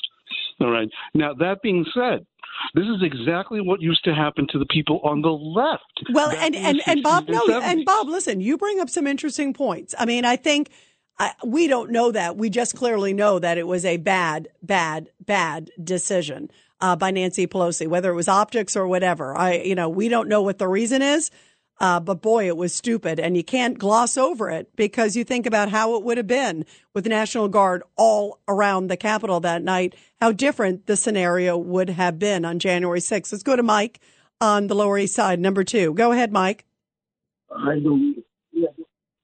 [0.61, 0.89] All right.
[1.13, 2.25] Now, that being said,
[2.73, 5.83] this is exactly what used to happen to the people on the left.
[6.11, 7.61] Well, and and and 60s Bob, no, 70s.
[7.61, 9.95] and Bob, listen, you bring up some interesting points.
[9.97, 10.69] I mean, I think
[11.17, 12.37] I, we don't know that.
[12.37, 16.49] We just clearly know that it was a bad, bad, bad decision
[16.81, 19.37] uh, by Nancy Pelosi, whether it was optics or whatever.
[19.37, 21.29] I, you know, we don't know what the reason is.
[21.79, 23.19] Uh, but boy, it was stupid.
[23.19, 26.65] And you can't gloss over it because you think about how it would have been
[26.93, 31.89] with the National Guard all around the Capitol that night, how different the scenario would
[31.89, 33.31] have been on January 6th.
[33.31, 33.99] Let's go to Mike
[34.41, 35.93] on the Lower East Side, number two.
[35.93, 36.65] Go ahead, Mike.
[37.51, 38.23] I don't.
[38.51, 38.67] Yeah,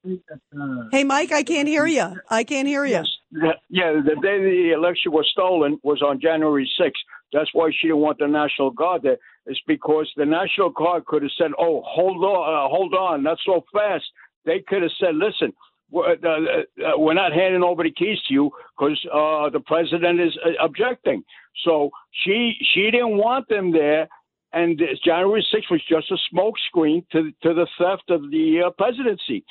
[0.05, 2.19] I that, uh, Hey, Mike, I can't hear you.
[2.29, 3.03] I can't hear you.
[3.41, 7.03] That- yeah, the day the election was stolen was on January 6th.
[7.33, 9.17] That's why she didn't want the National Guard there.
[9.45, 13.39] It's because the National Guard could have said, "Oh, hold on, uh, hold on, not
[13.45, 14.05] so fast."
[14.45, 15.53] They could have said, "Listen,
[15.91, 20.19] we're, uh, uh, we're not handing over the keys to you because uh, the president
[20.19, 21.23] is uh, objecting."
[21.63, 24.07] So she she didn't want them there,
[24.53, 29.43] and January 6th was just a smokescreen to to the theft of the uh, presidency.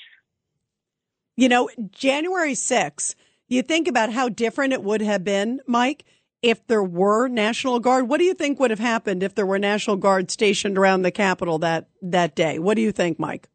[1.36, 3.16] You know, January 6th,
[3.48, 6.04] you think about how different it would have been, Mike,
[6.42, 8.08] if there were National Guard.
[8.08, 11.10] What do you think would have happened if there were National Guard stationed around the
[11.10, 12.58] Capitol that, that day?
[12.58, 13.48] What do you think, Mike?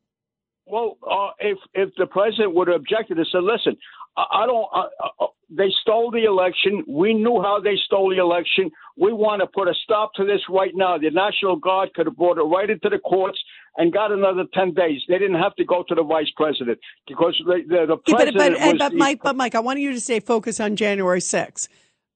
[0.70, 3.76] Well, uh, if if the president would have objected and said, "Listen,
[4.16, 6.84] I, I don't," uh, they stole the election.
[6.88, 8.70] We knew how they stole the election.
[8.96, 11.00] We want to put a stop to this right now.
[11.00, 13.40] The National Guard could have brought it right into the courts
[13.78, 15.02] and got another ten days.
[15.08, 18.34] They didn't have to go to the vice president because the the, the Yeah, but,
[18.34, 21.20] president but, was but Mike, but Mike, I want you to stay focused on January
[21.20, 21.68] 6th.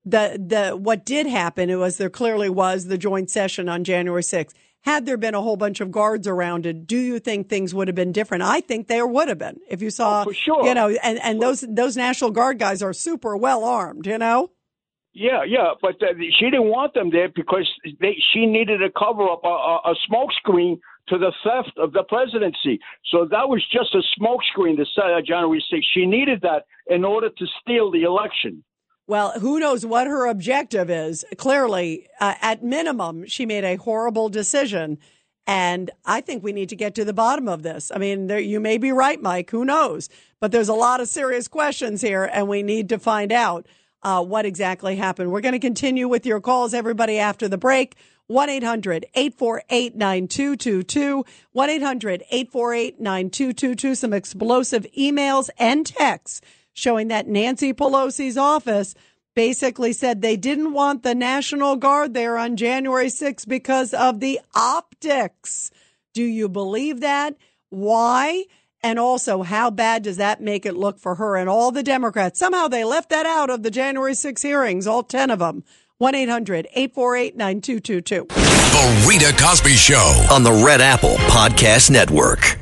[0.06, 4.22] The, the, what did happen it was there clearly was the joint session on January
[4.22, 4.54] 6th.
[4.82, 7.88] Had there been a whole bunch of guards around it, do you think things would
[7.88, 8.44] have been different?
[8.44, 10.66] I think there would have been if you saw, for sure.
[10.66, 14.52] you know, and, and those, those National Guard guys are super well armed, you know?
[15.14, 17.70] Yeah, yeah, but uh, she didn't want them there because
[18.02, 20.80] they, she needed a cover up a, a, a smokescreen
[21.10, 22.80] to the theft of the presidency.
[23.12, 25.82] So that was just a smokescreen to set uh, January 6th.
[25.94, 28.64] She needed that in order to steal the election.
[29.06, 31.26] Well, who knows what her objective is?
[31.38, 34.98] Clearly, uh, at minimum, she made a horrible decision.
[35.46, 37.92] And I think we need to get to the bottom of this.
[37.94, 39.50] I mean, there, you may be right, Mike.
[39.50, 40.08] Who knows?
[40.40, 43.68] But there's a lot of serious questions here, and we need to find out
[44.04, 45.32] uh, what exactly happened.
[45.32, 47.96] We're going to continue with your calls, everybody, after the break.
[48.28, 51.26] 1 800 848 9222.
[51.52, 53.96] 1 800 848 9222.
[53.96, 56.42] Some explosive emails and texts
[56.74, 58.96] showing that Nancy Pelosi's office
[59.36, 64.40] basically said they didn't want the National Guard there on January 6th because of the
[64.56, 65.72] optics.
[66.14, 67.36] Do you believe that?
[67.70, 68.46] Why?
[68.84, 72.38] And also, how bad does that make it look for her and all the Democrats?
[72.38, 75.64] Somehow they left that out of the January 6 hearings, all 10 of them.
[76.04, 78.28] 1 800 848 9222.
[78.28, 82.58] The Rita Cosby Show on the Red Apple Podcast Network.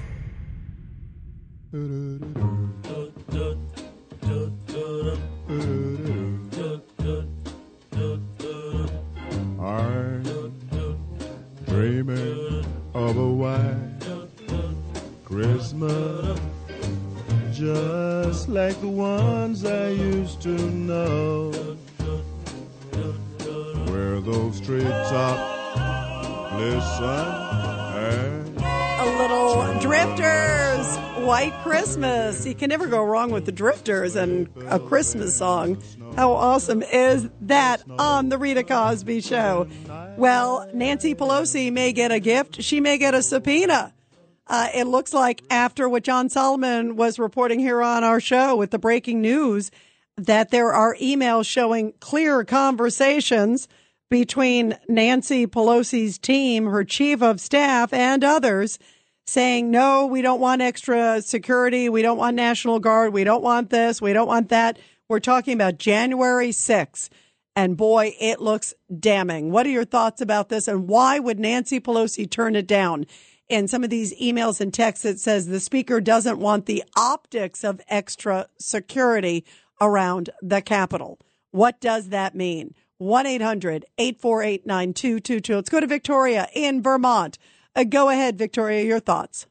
[9.60, 10.22] I'm
[11.66, 13.76] dreaming of a white
[15.26, 16.40] Christmas
[17.52, 21.72] just like the ones I used to know.
[24.24, 25.80] Those treetops
[26.52, 27.06] glisten
[27.98, 32.46] and A little Drifters, White Christmas.
[32.46, 35.82] You can never go wrong with the Drifters and a Christmas song.
[36.16, 39.68] How awesome is that on the Rita Cosby Show?
[40.18, 42.62] Well, Nancy Pelosi may get a gift.
[42.62, 43.92] She may get a subpoena.
[44.46, 48.70] Uh, it looks like after what John Solomon was reporting here on our show with
[48.70, 49.72] the breaking news,
[50.16, 53.68] that there are emails showing clear conversations
[54.12, 58.78] between Nancy Pelosi's team, her chief of staff, and others
[59.26, 61.88] saying, no, we don't want extra security.
[61.88, 63.14] We don't want National Guard.
[63.14, 64.02] We don't want this.
[64.02, 64.78] We don't want that.
[65.08, 67.08] We're talking about January 6th.
[67.56, 69.50] And boy, it looks damning.
[69.50, 70.68] What are your thoughts about this?
[70.68, 73.06] And why would Nancy Pelosi turn it down?
[73.48, 77.64] In some of these emails and texts, it says the speaker doesn't want the optics
[77.64, 79.46] of extra security
[79.80, 81.18] around the Capitol.
[81.52, 82.74] What does that mean?
[83.02, 85.56] 1 800 848 9222.
[85.56, 87.40] Let's go to Victoria in Vermont.
[87.76, 89.48] Uh, go ahead, Victoria, your thoughts.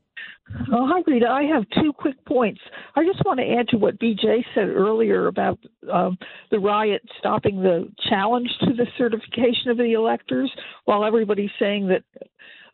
[0.73, 1.29] Oh, hi, Rita.
[1.29, 2.61] I have two quick points.
[2.97, 5.59] I just want to add to what BJ said earlier about
[5.93, 6.17] um,
[6.51, 10.51] the riot stopping the challenge to the certification of the electors,
[10.85, 12.03] while everybody's saying that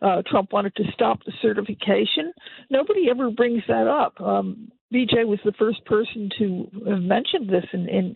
[0.03, 2.33] uh, Trump wanted to stop the certification.
[2.70, 4.20] Nobody ever brings that up.
[4.20, 8.14] Um, BJ was the first person to have mentioned this in, in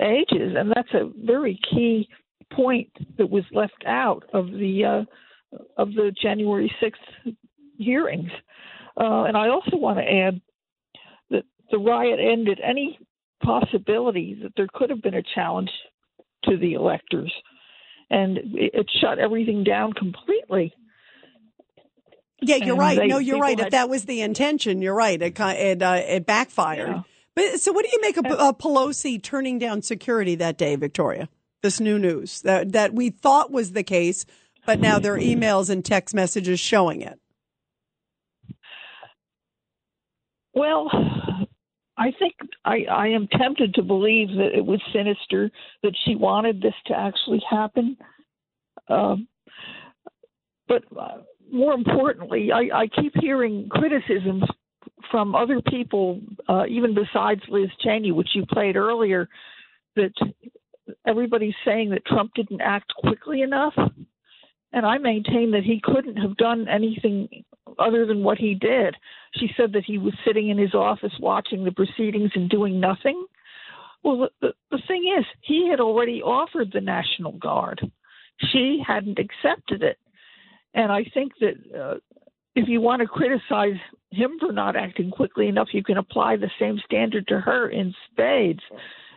[0.00, 2.08] ages, and that's a very key
[2.52, 7.00] point that was left out of the uh, of the January sixth
[7.78, 8.30] hearings.
[9.00, 10.40] Uh, and I also want to add
[11.30, 12.98] that the riot ended any
[13.42, 15.70] possibility that there could have been a challenge
[16.44, 17.32] to the electors,
[18.10, 20.74] and it, it shut everything down completely.
[22.42, 22.98] Yeah, you're right.
[22.98, 23.58] they- no, you're right.
[23.58, 25.20] If that was the intention, you're right.
[25.20, 27.04] It it, uh, it backfired.
[27.36, 31.28] But so, what do you make of uh, Pelosi turning down security that day, Victoria?
[31.62, 34.24] This new news that that we thought was the case,
[34.66, 37.18] but now there are emails and text messages showing it.
[40.54, 40.90] Well,
[41.96, 42.34] I think
[42.64, 45.50] I, I am tempted to believe that it was sinister
[45.82, 47.96] that she wanted this to actually happen.
[48.88, 49.28] Um,
[50.66, 51.18] but uh,
[51.52, 54.44] more importantly, I, I keep hearing criticisms
[55.10, 59.28] from other people, uh, even besides Liz Cheney, which you played earlier,
[59.96, 60.12] that
[61.06, 63.74] everybody's saying that Trump didn't act quickly enough.
[64.72, 67.28] And I maintain that he couldn't have done anything
[67.78, 68.94] other than what he did.
[69.34, 73.26] She said that he was sitting in his office watching the proceedings and doing nothing.
[74.02, 77.80] Well, the, the, the thing is, he had already offered the National Guard.
[78.52, 79.98] She hadn't accepted it.
[80.74, 81.94] And I think that uh,
[82.54, 83.78] if you want to criticize
[84.10, 87.94] him for not acting quickly enough, you can apply the same standard to her in
[88.10, 88.60] spades.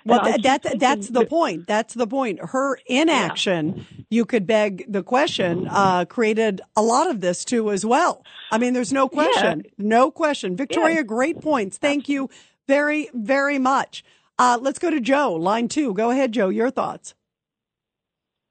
[0.05, 1.65] Well, And that, that's the that- point.
[1.65, 2.39] That's the point.
[2.43, 7.85] Her inaction, you could beg the question, uh, created a lot of this too as
[7.85, 8.25] well.
[8.51, 10.57] I mean, there's no question, no question.
[10.57, 11.77] Victoria, great points.
[11.77, 12.29] Thank you
[12.67, 14.03] very, very much.
[14.37, 15.93] Uh, let's go to Joe, line two.
[15.93, 16.49] Go ahead, Joe.
[16.49, 17.15] Your thoughts.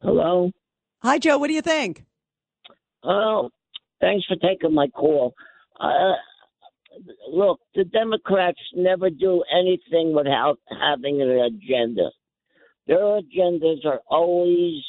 [0.01, 0.51] Hello.
[1.03, 1.37] Hi, Joe.
[1.39, 2.05] What do you think?
[3.05, 3.51] Oh,
[4.01, 5.35] thanks for taking my call.
[5.81, 6.13] Uh,
[7.31, 12.11] look, the Democrats never do anything without having an agenda.
[12.87, 14.83] Their agendas are always,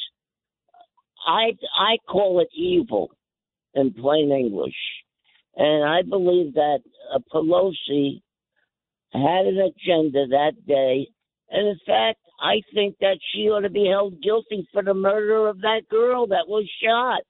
[1.28, 3.12] I I call it evil,
[3.74, 4.76] in plain English,
[5.56, 6.80] and I believe that
[7.14, 8.22] uh, Pelosi
[9.14, 11.08] had an agenda that day,
[11.50, 15.48] and in fact, I think that she ought to be held guilty for the murder
[15.48, 17.22] of that girl that was shot.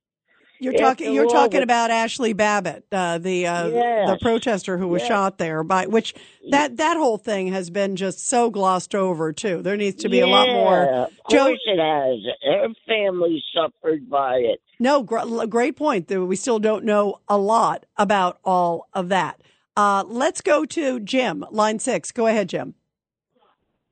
[0.64, 1.14] You're talking.
[1.14, 5.08] You're all, talking with- about Ashli Babbitt, uh, the uh, the protester who was Yes.
[5.10, 5.64] shot there.
[5.64, 6.14] By which
[6.52, 9.62] that that whole thing has been just so glossed over too.
[9.62, 10.84] There needs to be a lot more.
[10.86, 12.20] Of course it has.
[12.44, 14.62] Her family suffered by it.
[14.80, 16.08] No, gr- great point.
[16.08, 19.42] That We still don't know a lot about all of that.
[19.76, 22.12] Uh, let's go to Jim, line six.
[22.12, 22.76] Go ahead, Jim.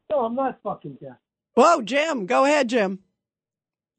[0.09, 1.17] No, I'm not fucking deaf.
[1.53, 2.25] Whoa, Jim.
[2.25, 2.99] Go ahead, Jim.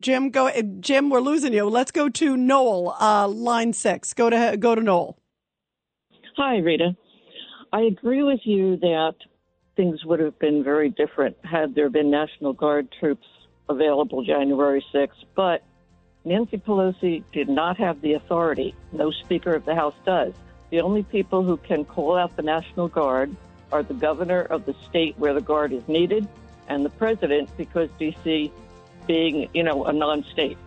[0.02, 0.48] Jim, go.
[0.48, 1.64] uh, Jim, we're losing you.
[1.68, 4.12] Let's go to Noel, uh, line six.
[4.12, 5.16] Go to go to Noel.
[6.36, 6.96] Hi, Rita.
[7.72, 9.14] I agree with you that
[9.76, 13.26] things would have been very different had there been National Guard troops
[13.68, 15.62] available January 6th, but
[16.24, 18.74] Nancy Pelosi did not have the authority.
[18.92, 20.34] No Speaker of the House does.
[20.70, 23.34] The only people who can call out the National Guard
[23.70, 26.28] are the governor of the state where the Guard is needed
[26.68, 28.52] and the president because D.C.
[29.06, 30.58] being, you know, a non state.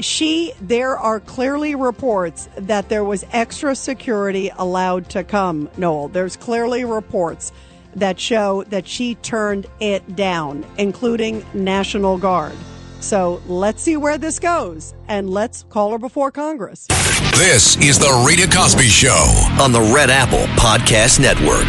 [0.00, 6.36] she there are clearly reports that there was extra security allowed to come noel there's
[6.36, 7.52] clearly reports
[7.96, 12.54] that show that she turned it down, including National Guard.
[13.00, 16.86] So let's see where this goes, and let's call her before Congress.
[17.36, 21.68] This is the Rita Cosby Show on the Red Apple Podcast Network.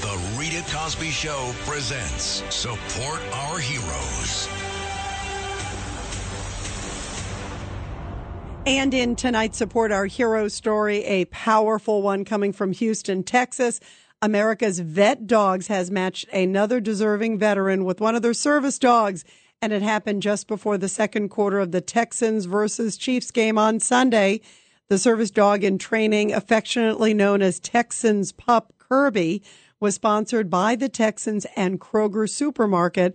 [0.00, 4.48] The Rita Cosby Show presents Support Our Heroes.
[8.64, 13.80] And in tonight's Support Our Hero story, a powerful one coming from Houston, Texas.
[14.22, 19.24] America's Vet Dogs has matched another deserving veteran with one of their service dogs.
[19.60, 23.80] And it happened just before the second quarter of the Texans versus Chiefs game on
[23.80, 24.42] Sunday.
[24.86, 29.42] The service dog in training, affectionately known as Texans Pup Kirby,
[29.80, 33.14] was sponsored by the Texans and Kroger Supermarket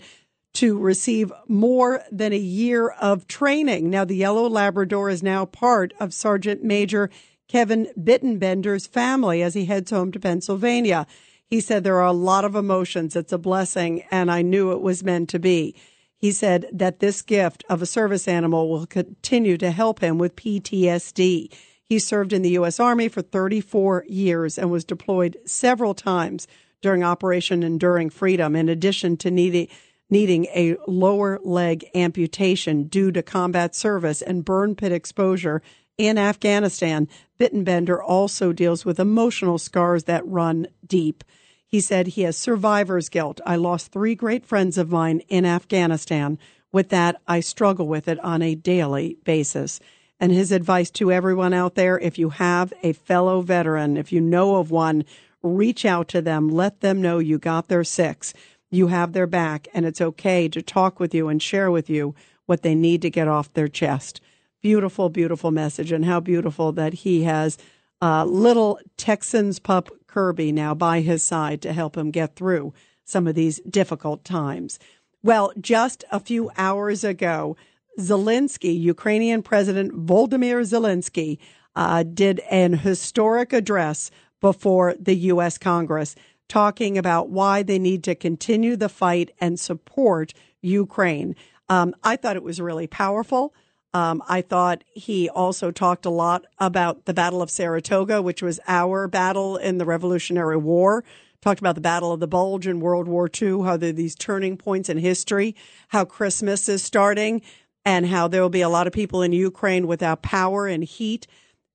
[0.53, 3.89] to receive more than a year of training.
[3.89, 7.09] Now, the yellow Labrador is now part of Sergeant Major
[7.47, 11.05] Kevin Bittenbender's family as he heads home to Pennsylvania.
[11.45, 13.16] He said there are a lot of emotions.
[13.16, 15.76] It's a blessing, and I knew it was meant to be.
[16.16, 20.36] He said that this gift of a service animal will continue to help him with
[20.36, 21.53] PTSD.
[21.93, 22.79] He served in the U.S.
[22.79, 26.47] Army for 34 years and was deployed several times
[26.81, 29.67] during Operation Enduring Freedom, in addition to needing
[30.09, 35.61] needing a lower leg amputation due to combat service and burn pit exposure
[35.95, 37.07] in Afghanistan.
[37.39, 41.23] Bittenbender also deals with emotional scars that run deep.
[41.63, 43.39] He said he has survivor's guilt.
[43.45, 46.39] I lost three great friends of mine in Afghanistan.
[46.71, 49.79] With that, I struggle with it on a daily basis.
[50.20, 54.22] And his advice to everyone out there if you have a fellow veteran, if you
[54.22, 55.03] know of one,
[55.41, 58.34] reach out to them, let them know you got their six
[58.74, 62.16] you have their back and it's okay to talk with you and share with you
[62.47, 64.20] what they need to get off their chest.
[64.61, 65.91] Beautiful, beautiful message.
[65.91, 67.57] And how beautiful that he has
[68.01, 72.74] uh, little Texans pup Kirby now by his side to help him get through
[73.05, 74.80] some of these difficult times.
[75.22, 77.55] Well, just a few hours ago,
[77.99, 81.37] Zelensky, Ukrainian President Volodymyr Zelensky,
[81.75, 85.57] uh, did an historic address before the U.S.
[85.57, 86.15] Congress
[86.49, 91.35] talking about why they need to continue the fight and support Ukraine.
[91.69, 93.53] Um, I thought it was really powerful.
[93.93, 98.59] Um, I thought he also talked a lot about the Battle of Saratoga, which was
[98.67, 101.03] our battle in the Revolutionary War.
[101.41, 104.15] Talked about the Battle of the Bulge in World War II, how there are these
[104.15, 105.55] turning points in history,
[105.89, 107.41] how Christmas is starting,
[107.86, 111.27] and how there will be a lot of people in Ukraine without power and heat,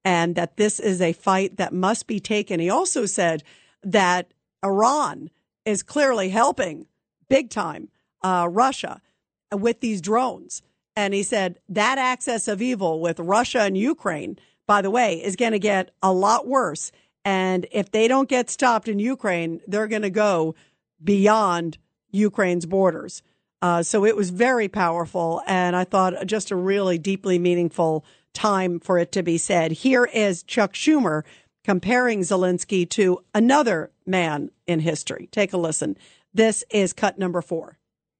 [0.05, 2.61] and that this is a fight that must be taken.
[2.61, 3.43] He also said
[3.83, 4.33] that
[4.65, 5.31] Iran
[5.65, 6.87] is clearly helping
[7.29, 7.91] big time
[8.23, 9.01] uh, Russia
[9.53, 10.63] with these drones.
[10.97, 15.37] And he said that axis of evil with Russia and Ukraine, by the way, is
[15.37, 16.91] going to get a lot worse.
[17.25, 20.55] And if they don't get stopped in Ukraine, they're going to go
[21.03, 21.79] beyond
[22.11, 23.23] Ukraine's borders.
[23.61, 25.43] Uh, so it was very powerful.
[25.47, 29.73] And I thought just a really deeply meaningful time for it to be said.
[29.73, 31.25] Here is Chuck Schumer
[31.65, 35.29] comparing Zelensky to another man in history.
[35.33, 35.97] Take a listen.
[36.33, 37.79] This is cut number four.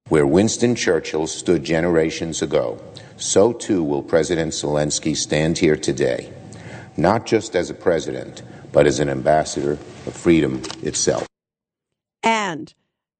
[0.09, 2.83] Where Winston Churchill stood generations ago,
[3.17, 6.33] so too will President Zelensky stand here today,
[6.97, 8.43] not just as a president,
[8.73, 11.27] but as an ambassador of freedom itself.
[12.23, 12.75] And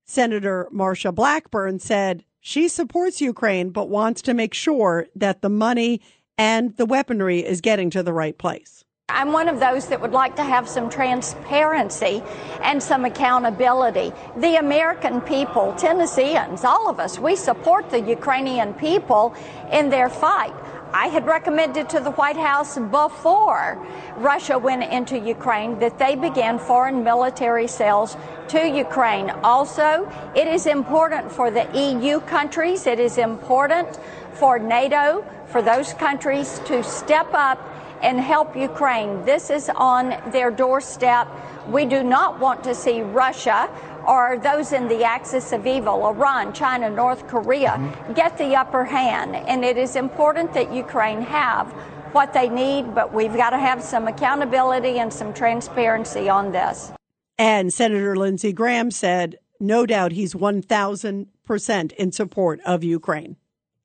[0.09, 6.01] Senator Marsha Blackburn said she supports Ukraine, but wants to make sure that the money
[6.39, 8.85] and the weaponry is getting to the right place.
[9.11, 12.23] I'm one of those that would like to have some transparency
[12.63, 14.13] and some accountability.
[14.37, 19.35] The American people, Tennesseans, all of us, we support the Ukrainian people
[19.73, 20.55] in their fight.
[20.93, 23.79] I had recommended to the White House before
[24.17, 28.17] Russia went into Ukraine that they begin foreign military sales
[28.49, 29.31] to Ukraine.
[29.45, 33.99] Also, it is important for the EU countries, it is important
[34.33, 37.59] for NATO, for those countries to step up
[38.03, 39.25] and help Ukraine.
[39.25, 41.29] This is on their doorstep.
[41.69, 43.69] We do not want to see Russia
[44.09, 48.13] or those in the axis of evil, Iran, China, North Korea, mm-hmm.
[48.15, 49.37] get the upper hand.
[49.37, 51.71] And it is important that Ukraine have
[52.13, 56.91] what they need, but we've got to have some accountability and some transparency on this.
[57.37, 63.37] And Senator Lindsey Graham said, no doubt he's 1,000% in support of Ukraine.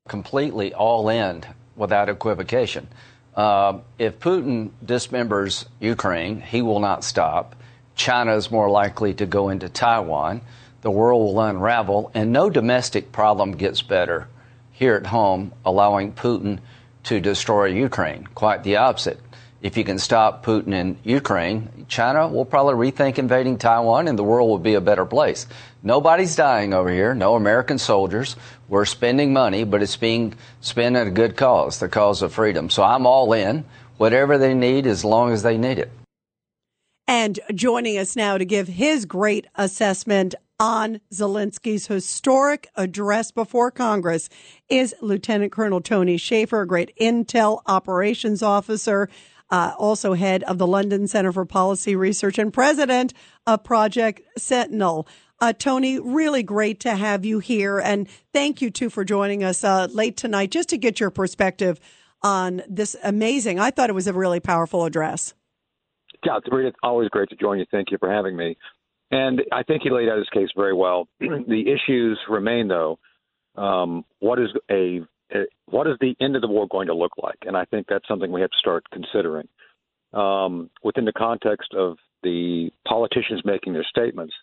[0.08, 1.44] Completely all in
[1.76, 2.88] without equivocation.
[3.36, 7.56] Uh, if Putin dismembers Ukraine, he will not stop.
[7.94, 10.40] China is more likely to go into Taiwan.
[10.82, 14.28] The world will unravel, and no domestic problem gets better
[14.72, 16.58] here at home, allowing Putin
[17.04, 18.26] to destroy Ukraine.
[18.34, 19.20] Quite the opposite.
[19.62, 24.22] If you can stop Putin in Ukraine, China will probably rethink invading Taiwan and the
[24.22, 25.46] world will be a better place.
[25.82, 28.36] Nobody's dying over here, no American soldiers.
[28.68, 32.68] We're spending money, but it's being spent at a good cause, the cause of freedom.
[32.68, 33.64] So I'm all in,
[33.96, 35.90] whatever they need as long as they need it.
[37.06, 44.28] And joining us now to give his great assessment on Zelensky's historic address before Congress
[44.68, 49.08] is Lieutenant Colonel Tony Shaffer, a great intel operations officer,
[49.50, 53.12] uh, also head of the London Center for Policy Research and president
[53.46, 55.06] of Project Sentinel.
[55.40, 57.78] Uh, Tony, really great to have you here.
[57.78, 61.78] And thank you, too, for joining us uh, late tonight just to get your perspective
[62.22, 65.34] on this amazing, I thought it was a really powerful address.
[66.24, 67.66] Yeah, it's always great to join you.
[67.70, 68.56] Thank you for having me.
[69.10, 71.08] And I think he laid out his case very well.
[71.20, 72.98] the issues remain, though.
[73.56, 75.00] Um, what is a,
[75.32, 77.38] a, what is the end of the war going to look like?
[77.42, 79.46] And I think that's something we have to start considering
[80.12, 84.34] um, within the context of the politicians making their statements.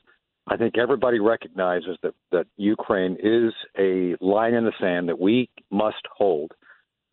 [0.48, 5.50] I think everybody recognizes that that Ukraine is a line in the sand that we
[5.70, 6.52] must hold.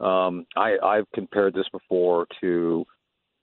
[0.01, 2.87] Um, I, I've compared this before to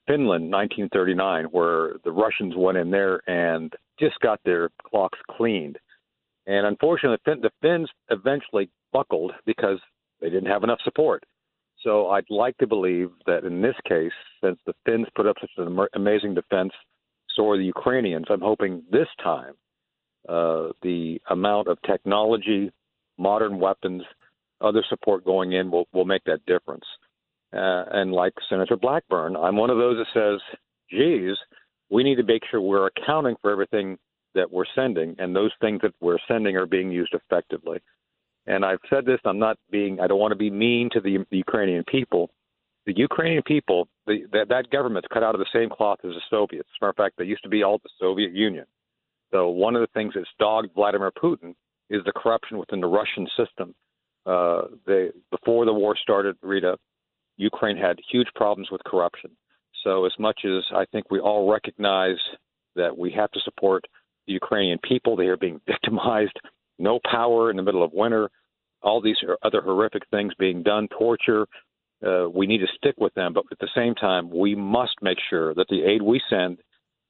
[0.08, 5.78] Finland, 1939, where the Russians went in there and just got their clocks cleaned.
[6.48, 9.80] And unfortunately, the Finns eventually buckled because
[10.22, 11.24] they didn't have enough support.
[11.82, 14.12] So I'd like to believe that in this case,
[14.44, 16.72] since the Finns put up such an amazing defense,
[17.36, 18.26] so are the Ukrainians.
[18.30, 19.54] I'm hoping this time
[20.28, 22.72] uh, the amount of technology,
[23.18, 24.04] modern weapons,
[24.62, 26.86] other support going in will, will make that difference.
[27.54, 30.42] Uh, and like Senator Blackburn, I'm one of those that says,
[30.90, 31.38] geez,
[31.90, 33.98] we need to make sure we're accounting for everything
[34.34, 37.80] that we're sending, and those things that we're sending are being used effectively.
[38.48, 41.26] And I've said this, I'm not being, I don't want to be mean to the,
[41.32, 42.30] the Ukrainian people.
[42.86, 46.22] The Ukrainian people, the, that, that government's cut out of the same cloth as the
[46.30, 46.70] Soviets.
[46.70, 48.66] As a matter of fact, they used to be all the Soviet Union.
[49.32, 51.56] So one of the things that's dogged Vladimir Putin
[51.90, 53.74] is the corruption within the Russian system.
[54.26, 56.78] Uh, they, before the war started, Rita,
[57.38, 59.32] Ukraine had huge problems with corruption.
[59.84, 62.18] So, as much as I think we all recognize
[62.76, 63.86] that we have to support
[64.28, 66.38] the Ukrainian people, they are being victimized,
[66.80, 68.30] no power in the middle of winter,
[68.82, 71.46] all these other horrific things being done, torture.
[72.06, 75.18] Uh, we need to stick with them, but at the same time, we must make
[75.30, 76.58] sure that the aid we send,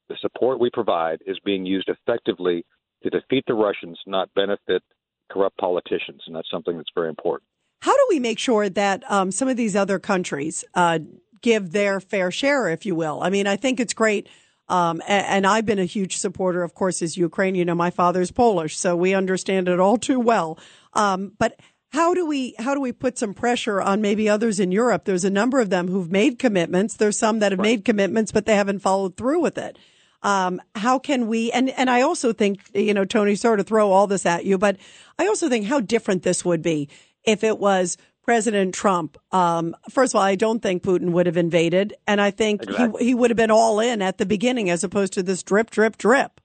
[0.08, 2.64] the support we provide, is being used effectively
[3.04, 4.84] to defeat the Russians, not benefit
[5.32, 7.50] corrupt politicians, and that's something that's very important.
[7.80, 11.00] How do we make sure that um, some of these other countries uh,
[11.42, 13.20] give their fair share, if you will?
[13.22, 14.28] I mean, I think it's great.
[14.68, 17.54] Um, and, and, I've been a huge supporter, of course, as Ukraine.
[17.54, 20.58] You know, my father's Polish, so we understand it all too well.
[20.94, 24.72] Um, but how do we how do we put some pressure on maybe others in
[24.72, 25.06] Europe?
[25.06, 26.98] There's a number of them who've made commitments.
[26.98, 27.64] There's some that have right.
[27.64, 29.78] made commitments, but they haven't followed through with it.
[30.24, 31.52] Um, how can we?
[31.52, 34.58] And and I also think you know, Tony, sort of throw all this at you,
[34.58, 34.78] but
[35.20, 36.90] I also think how different this would be
[37.26, 39.18] if it was President Trump.
[39.32, 43.04] Um, first of all, I don't think Putin would have invaded, and I think exactly.
[43.04, 45.70] he he would have been all in at the beginning as opposed to this drip,
[45.70, 46.42] drip, drip.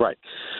[0.00, 0.16] Right.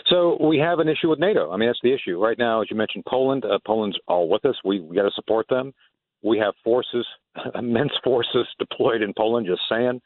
[0.08, 1.50] So we have an issue with NATO.
[1.50, 2.60] I mean, that's the issue right now.
[2.60, 3.44] As you mentioned, Poland.
[3.46, 4.56] Uh, Poland's all with us.
[4.62, 5.72] We we got to support them.
[6.22, 7.06] We have forces,
[7.54, 9.46] immense forces deployed in Poland.
[9.46, 10.00] Just saying.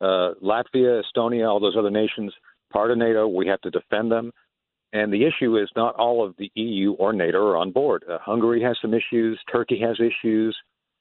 [0.00, 2.32] Uh, Latvia, Estonia, all those other nations,
[2.72, 3.28] part of NATO.
[3.28, 4.32] We have to defend them.
[4.94, 8.04] And the issue is not all of the EU or NATO are on board.
[8.08, 9.40] Uh, Hungary has some issues.
[9.50, 10.56] Turkey has issues.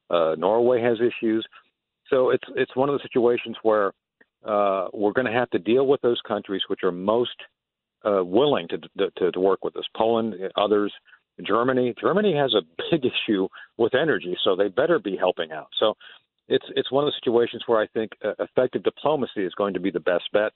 [0.09, 1.45] Uh, Norway has issues.
[2.09, 3.93] So it's it's one of the situations where
[4.43, 7.35] uh, we're going to have to deal with those countries which are most
[8.03, 9.85] uh, willing to, to to work with us.
[9.95, 10.91] Poland, others,
[11.45, 11.93] Germany.
[12.01, 12.61] Germany has a
[12.91, 13.47] big issue
[13.77, 15.67] with energy, so they better be helping out.
[15.79, 15.93] So
[16.47, 19.79] it's it's one of the situations where I think uh, effective diplomacy is going to
[19.79, 20.51] be the best bet.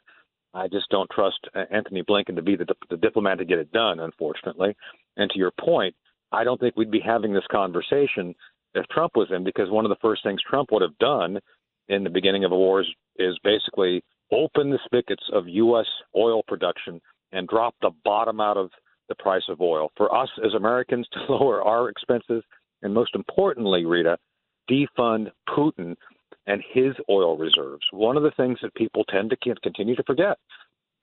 [0.54, 3.72] I just don't trust uh, Antony Blinken to be the, the diplomat to get it
[3.72, 4.76] done, unfortunately.
[5.18, 5.96] And to your point,
[6.32, 8.34] I don't think we'd be having this conversation
[8.74, 11.40] if Trump was in, because one of the first things Trump would have done
[11.88, 12.88] in the beginning of a war is,
[13.18, 15.86] is basically open the spigots of U.S.
[16.16, 17.02] oil production
[17.32, 18.70] and drop the bottom out of
[19.10, 22.44] the price of oil for us as Americans to lower our expenses,
[22.82, 24.18] and most importantly, Rita,
[24.70, 25.96] defund Putin
[26.48, 27.84] and his oil reserves.
[27.92, 30.38] One of the things that people tend to continue to forget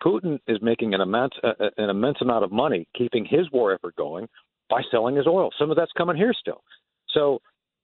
[0.02, 3.96] Putin is making an immense uh, an immense amount of money keeping his war effort
[3.96, 4.28] going
[4.68, 5.50] by selling his oil.
[5.58, 6.62] Some of that's coming here still.
[7.10, 7.40] So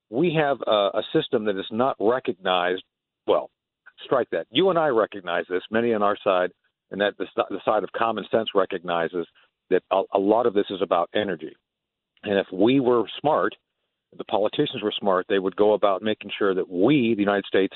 [0.09, 2.83] we have a, a system that is not recognized.
[3.27, 3.49] Well,
[4.03, 4.47] strike that.
[4.51, 5.63] You and I recognize this.
[5.71, 6.51] Many on our side,
[6.91, 9.25] and that the, the side of common sense recognizes
[9.69, 11.55] that a, a lot of this is about energy.
[12.23, 13.55] And if we were smart,
[14.17, 17.75] the politicians were smart, they would go about making sure that we, the United States,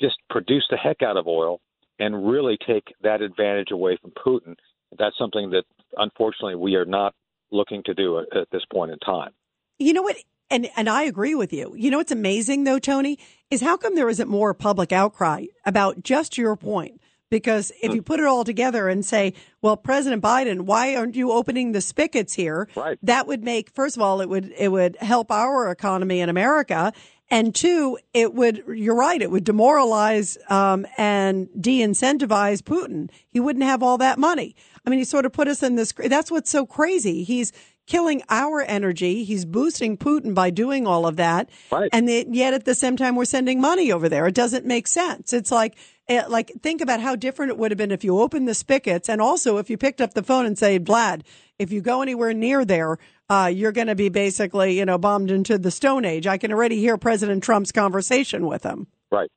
[0.00, 1.60] just produce the heck out of oil
[1.98, 4.56] and really take that advantage away from Putin.
[4.98, 5.64] That's something that
[5.96, 7.14] unfortunately we are not
[7.50, 9.32] looking to do at, at this point in time.
[9.78, 10.16] You know what?
[10.50, 11.74] And and I agree with you.
[11.76, 13.18] You know what's amazing though, Tony,
[13.50, 17.00] is how come there isn't more public outcry about just your point?
[17.28, 21.32] Because if you put it all together and say, well, President Biden, why aren't you
[21.32, 22.68] opening the spigots here?
[22.76, 22.98] Right.
[23.02, 26.92] That would make, first of all, it would, it would help our economy in America.
[27.28, 33.10] And two, it would, you're right, it would demoralize, um, and de-incentivize Putin.
[33.26, 34.54] He wouldn't have all that money.
[34.86, 37.24] I mean, he sort of put us in this, that's what's so crazy.
[37.24, 37.52] He's,
[37.86, 39.22] killing our energy.
[39.22, 41.48] He's boosting Putin by doing all of that.
[41.70, 41.88] Right.
[41.92, 44.26] And yet at the same time, we're sending money over there.
[44.26, 45.32] It doesn't make sense.
[45.32, 45.76] It's like,
[46.08, 49.20] like think about how different it would have been if you opened the spigots and
[49.20, 51.22] also if you picked up the phone and said, Vlad,
[51.58, 55.30] if you go anywhere near there, uh, you're going to be basically, you know, bombed
[55.30, 56.26] into the Stone Age.
[56.26, 58.86] I can already hear President Trump's conversation with him.
[59.10, 59.30] Right.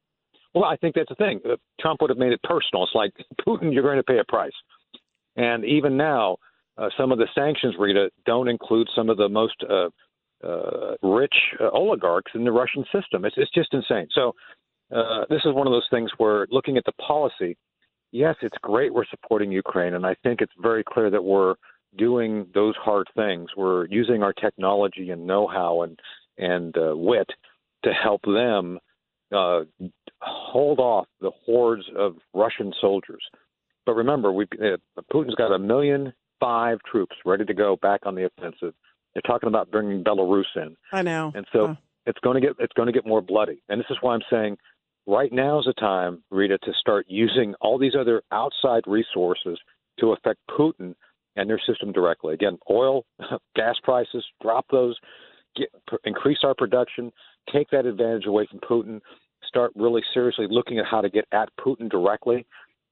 [0.53, 1.39] Well, I think that's the thing.
[1.45, 2.83] Uh, Trump would have made it personal.
[2.83, 3.13] It's like
[3.47, 4.51] Putin, you're going to pay a price.
[5.35, 6.37] And even now,
[6.77, 9.89] uh, some of the sanctions, Rita, don't include some of the most uh,
[10.45, 13.25] uh, rich uh, oligarchs in the Russian system.
[13.25, 14.07] It's, it's just insane.
[14.13, 14.33] So
[14.95, 17.57] uh, this is one of those things where looking at the policy,
[18.11, 21.55] yes, it's great we're supporting Ukraine, and I think it's very clear that we're
[21.97, 23.49] doing those hard things.
[23.57, 25.99] We're using our technology and know-how and
[26.37, 27.29] and uh, wit
[27.83, 28.79] to help them
[29.35, 29.61] uh,
[30.21, 33.23] hold off the hordes of Russian soldiers.
[33.85, 34.77] But remember, we uh,
[35.13, 38.73] Putin's got a million five troops ready to go back on the offensive.
[39.13, 41.31] They're talking about bringing Belarus in, I know.
[41.35, 41.75] and so Huh.
[42.05, 43.61] it's going to get it's going to get more bloody.
[43.69, 44.57] And this is why I'm saying
[45.07, 49.59] right now is the time, Rita, to start using all these other outside resources
[49.99, 50.95] to affect Putin
[51.35, 52.33] and their system directly.
[52.33, 53.05] Again, oil,
[53.55, 54.97] gas prices, drop those,
[55.55, 55.69] get,
[56.05, 57.11] increase our production,
[57.51, 58.99] take that advantage away from Putin,
[59.47, 62.45] start really seriously looking at how to get at Putin directly,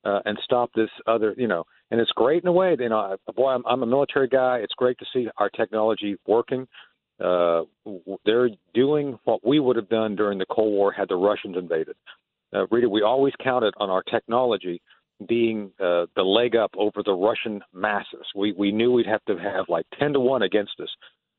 [0.05, 1.63] uh, and stop this other, you know.
[1.91, 2.75] And it's great in a way.
[2.79, 4.57] You know, boy, I'm, I'm a military guy.
[4.57, 6.67] It's great to see our technology working.
[7.23, 7.64] Uh,
[8.26, 11.95] they're doing what we would have done during the Cold War had the Russians invaded.
[12.53, 14.81] Uh, Rita, we always counted on our technology
[15.27, 18.26] being uh, the leg up over the Russian masses.
[18.35, 20.89] We we knew we'd have to have like ten to one against us,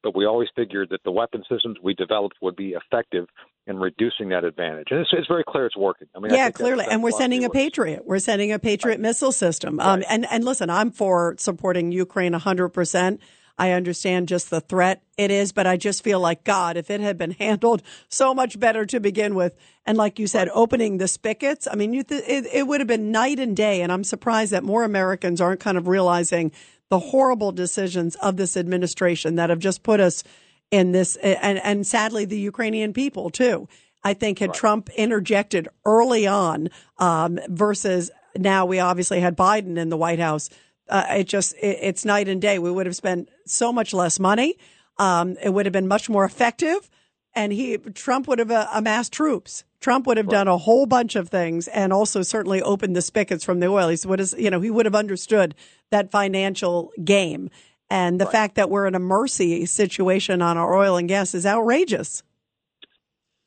[0.02, 3.26] but we always figured that the weapon systems we developed would be effective
[3.68, 4.88] in reducing that advantage.
[4.90, 6.08] And it's, it's very clear it's working.
[6.16, 6.78] I mean, yeah, that's- clearly.
[6.84, 8.04] that's And we're sending a Patriot.
[8.04, 9.78] We're sending a Patriot missile system.
[9.78, 13.18] Um, and, and listen, I'm for supporting Ukraine 100%.
[13.58, 17.00] I understand just the threat it is, but I just feel like, God, if it
[17.00, 19.56] had been handled so much better to begin with.
[19.84, 22.86] And like you said, opening the spigots, I mean, you th- it, it would have
[22.86, 23.82] been night and day.
[23.82, 26.52] And I'm surprised that more Americans aren't kind of realizing
[26.88, 30.22] the horrible decisions of this administration that have just put us
[30.70, 33.68] in this, and, and sadly, the Ukrainian people too.
[34.04, 36.68] I think had Trump interjected early on,
[36.98, 40.48] um, versus now we obviously had Biden in the White House.
[40.88, 42.58] Uh, it just, it, it's night and day.
[42.58, 44.56] We would have spent so much less money.
[44.98, 46.90] Um, it would have been much more effective.
[47.34, 49.64] And he, Trump would have uh, amassed troops.
[49.80, 53.44] Trump would have done a whole bunch of things and also certainly opened the spigots
[53.44, 53.88] from the oil.
[53.88, 55.54] He's what is, you know, he would have understood
[55.90, 57.50] that financial game.
[57.90, 61.46] And the fact that we're in a mercy situation on our oil and gas is
[61.46, 62.22] outrageous.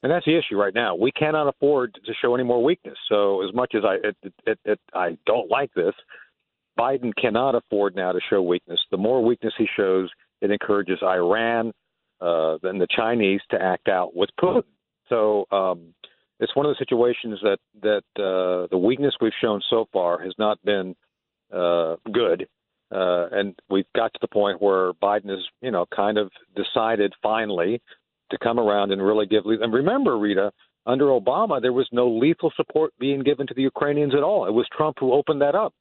[0.03, 0.95] And that's the issue right now.
[0.95, 2.97] We cannot afford to show any more weakness.
[3.07, 5.93] So as much as I it, it, it, I don't like this,
[6.80, 8.80] Biden cannot afford now to show weakness.
[8.91, 10.10] The more weakness he shows,
[10.41, 11.72] it encourages Iran
[12.22, 14.64] uh, and the Chinese to act out with Putin.
[15.10, 15.93] So um,
[16.39, 20.34] it's one of the situations that that uh, the weakness we've shown so far has
[20.38, 20.95] not been
[21.53, 22.48] uh, good.
[22.93, 27.14] Uh, and we've got to the point where Biden has, you know, kind of decided
[27.23, 27.81] finally
[28.31, 29.43] to come around and really give.
[29.45, 30.52] And remember, Rita,
[30.85, 34.48] under Obama, there was no lethal support being given to the Ukrainians at all.
[34.48, 35.73] It was Trump who opened that up.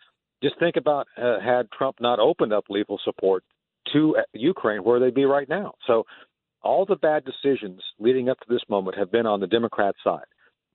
[0.43, 3.45] Just think about uh, had Trump not opened up lethal support
[3.93, 5.75] to uh, Ukraine, where they'd be right now.
[5.87, 6.05] So
[6.63, 10.25] all the bad decisions leading up to this moment have been on the Democrat side.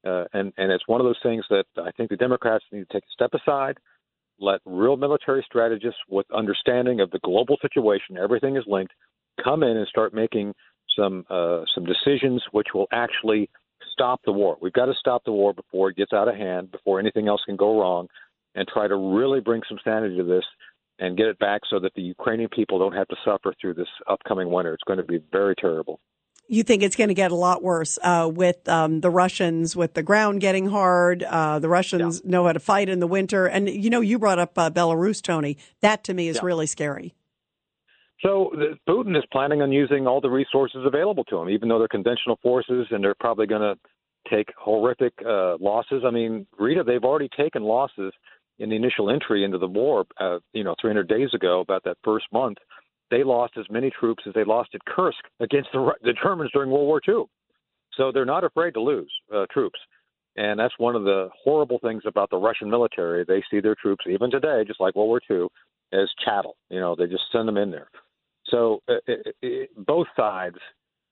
[0.06, 2.94] Uh, and, and it's one of those things that I think the Democrats need to
[2.94, 3.78] take a step aside,
[4.40, 8.94] let real military strategists with understanding of the global situation, everything is linked,
[9.44, 10.54] come in and start making
[10.96, 13.50] some uh, some decisions which will actually
[13.92, 14.58] stop the war.
[14.62, 17.42] We've got to stop the war before it gets out of hand, before anything else
[17.46, 18.08] can go wrong.
[18.56, 20.44] And try to really bring some sanity to this
[20.98, 23.88] and get it back so that the Ukrainian people don't have to suffer through this
[24.08, 24.74] upcoming winter.
[24.74, 26.00] It's going to be very terrible.
[26.48, 29.96] You think it's going to get a lot worse uh, with um, the Russians, with
[29.96, 31.24] the ground getting hard.
[31.24, 32.32] Uh, the Russians yeah.
[32.32, 33.48] know how to fight in the winter.
[33.48, 35.58] And, you know, you brought up uh, Belarus, Tony.
[35.82, 36.46] That to me is yeah.
[36.46, 37.16] really scary.
[38.22, 41.80] So the, Putin is planning on using all the resources available to him, even though
[41.80, 43.76] they're conventional forces and they're probably going to
[44.30, 46.04] take horrific uh, losses.
[46.06, 48.14] I mean, Rita, they've already taken losses
[48.60, 51.98] in the initial entry into the war, uh, you know, 300 days ago, about that
[52.04, 52.58] first month,
[53.12, 56.72] they lost as many troops as they lost at Kursk against the, the Germans during
[56.72, 57.26] World War II.
[57.98, 59.80] So they're not afraid to lose uh, troops.
[60.38, 63.24] And that's one of the horrible things about the Russian military.
[63.24, 65.48] They see their troops, even today, just like World War II,
[65.94, 66.58] as chattel.
[66.70, 67.88] You know, they just send them in there.
[68.48, 70.58] So uh, it, it, both sides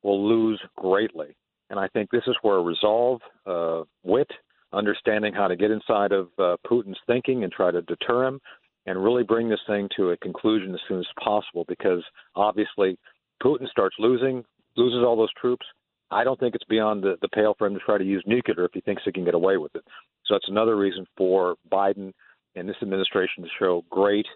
[0.03, 1.36] will lose greatly.
[1.70, 4.30] And I think this is where resolve, uh, wit,
[4.73, 8.39] understanding how to get inside of uh, Putin's thinking and try to deter him
[8.85, 12.03] and really bring this thing to a conclusion as soon as possible because
[12.35, 12.97] obviously
[13.41, 14.43] Putin starts losing,
[14.75, 15.65] loses all those troops.
[16.11, 18.65] I don't think it's beyond the, the pale for him to try to use nuclear
[18.65, 19.83] if he thinks he can get away with it.
[20.25, 22.13] So that's another reason for Biden
[22.55, 24.27] and this administration to show great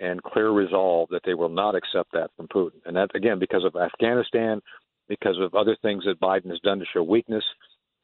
[0.00, 2.80] and clear resolve that they will not accept that from Putin.
[2.86, 4.60] And that, again, because of Afghanistan,
[5.08, 7.44] because of other things that Biden has done to show weakness,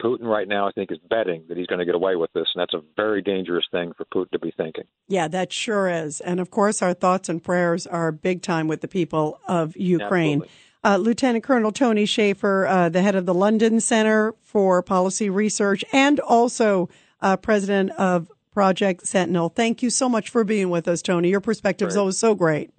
[0.02, 2.46] Putin right now, I think, is betting that he's going to get away with this,
[2.54, 4.84] and that's a very dangerous thing for Putin to be thinking.
[5.08, 6.20] Yeah, that sure is.
[6.20, 10.42] And of course, our thoughts and prayers are big time with the people of Ukraine.
[10.84, 15.84] Uh, Lieutenant Colonel Tony Shaffer, uh, the head of the London Center for Policy Research,
[15.92, 16.88] and also
[17.20, 19.48] uh, president of Project Sentinel.
[19.48, 21.28] Thank you so much for being with us, Tony.
[21.28, 22.70] Your perspective is always so great.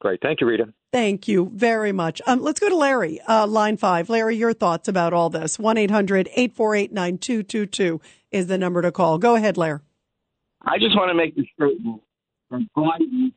[0.00, 0.20] Great.
[0.22, 0.72] Thank you, Rita.
[0.92, 2.20] Thank you very much.
[2.26, 4.08] Um, let's go to Larry, uh, line five.
[4.08, 5.58] Larry, your thoughts about all this.
[5.58, 8.00] 1 800 848 9222
[8.32, 9.18] is the number to call.
[9.18, 9.80] Go ahead, Larry.
[10.62, 12.02] I just want to make the statement
[12.48, 13.32] from Biden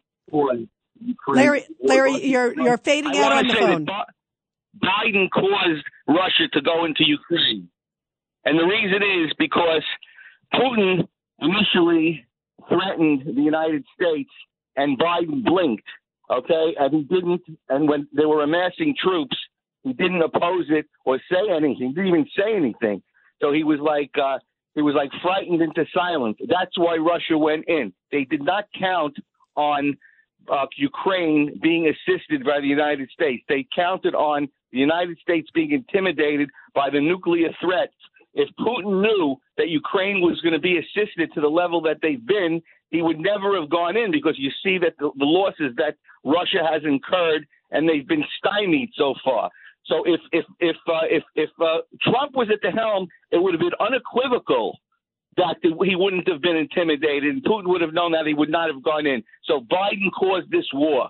[1.27, 3.85] Larry, Larry, you're you're fading out on the phone.
[3.85, 7.69] Biden caused Russia to go into Ukraine,
[8.45, 9.83] and the reason is because
[10.53, 11.07] Putin
[11.39, 12.25] initially
[12.67, 14.31] threatened the United States,
[14.75, 15.85] and Biden blinked
[16.33, 16.75] okay?
[16.79, 19.37] And he didn't, and when they were amassing troops,
[19.83, 21.89] he didn't oppose it or say anything.
[21.89, 23.01] He didn't even say anything.
[23.41, 24.39] So he was like, uh,
[24.75, 26.37] he was like frightened into silence.
[26.47, 27.93] That's why Russia went in.
[28.11, 29.15] They did not count
[29.55, 29.97] on
[30.51, 33.43] uh, Ukraine being assisted by the United States.
[33.47, 37.93] They counted on the United States being intimidated by the nuclear threats.
[38.33, 42.25] If Putin knew that Ukraine was going to be assisted to the level that they've
[42.25, 45.95] been, he would never have gone in because you see that the, the losses that
[46.23, 49.49] Russia has incurred and they've been stymied so far.
[49.85, 53.53] So if if if uh, if if uh, Trump was at the helm, it would
[53.53, 54.79] have been unequivocal
[55.35, 58.71] that he wouldn't have been intimidated, and Putin would have known that he would not
[58.71, 59.23] have gone in.
[59.45, 61.09] So Biden caused this war.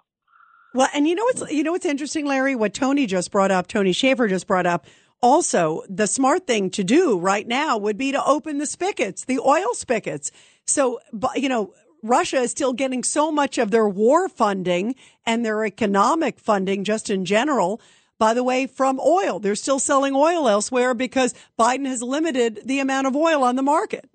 [0.74, 2.56] Well, and you know what's you know what's interesting, Larry?
[2.56, 4.88] What Tony just brought up, Tony Shaffer just brought up.
[5.24, 9.40] Also, the smart thing to do right now would be to open the spigots, the
[9.40, 10.34] oil spigots.
[10.68, 11.00] So,
[11.36, 11.74] you know,
[12.04, 14.96] Russia is still getting so much of their war funding
[15.26, 17.80] and their economic funding just in general.
[18.20, 22.80] By the way, from oil, they're still selling oil elsewhere because Biden has limited the
[22.80, 24.10] amount of oil on the market,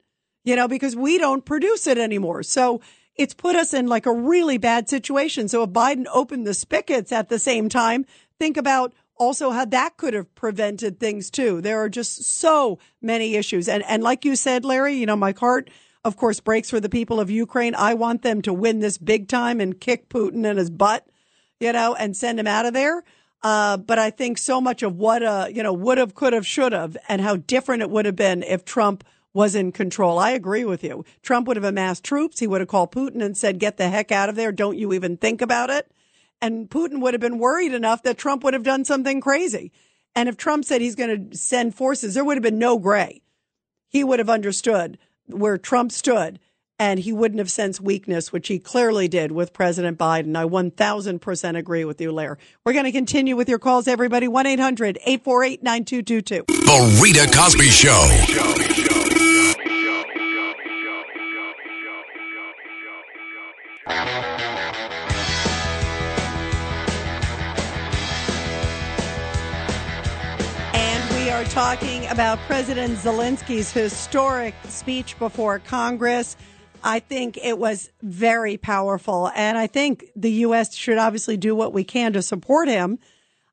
[0.45, 2.43] you know, because we don't produce it anymore.
[2.43, 2.83] So
[3.17, 5.49] it's put us in like a really bad situation.
[5.49, 8.05] So if Biden opened the spigots at the same time,
[8.39, 11.61] think about also how that could have prevented things too.
[11.61, 13.69] There are just so many issues.
[13.69, 15.71] And, and like you said, Larry, you know, my heart
[16.05, 17.75] of course, breaks for the people of Ukraine.
[17.75, 21.07] I want them to win this big time and kick Putin in his butt,
[21.61, 23.05] you know, and send him out of there.
[23.43, 26.47] Uh, but I think so much of what, uh, you know, would have, could have,
[26.47, 30.19] should have, and how different it would have been if Trump was in control.
[30.19, 31.05] I agree with you.
[31.23, 32.41] Trump would have amassed troops.
[32.41, 34.51] He would have called Putin and said, get the heck out of there.
[34.51, 35.93] Don't you even think about it.
[36.41, 39.73] And Putin would have been worried enough that Trump would have done something crazy.
[40.15, 43.23] And if Trump said he's going to send forces, there would have been no gray.
[43.89, 46.39] He would have understood where Trump stood
[46.79, 50.37] and he wouldn't have sensed weakness, which he clearly did with President Biden.
[50.37, 52.39] I 1000% agree with you, Lair.
[52.65, 54.29] We're going to continue with your calls, everybody.
[54.29, 56.45] 1 800 848 9222.
[56.47, 58.88] The Rita Cosby Show.
[71.59, 76.37] Talking about President Zelensky's historic speech before Congress.
[76.85, 79.33] I think it was very powerful.
[79.35, 80.73] And I think the U.S.
[80.73, 83.01] should obviously do what we can to support him.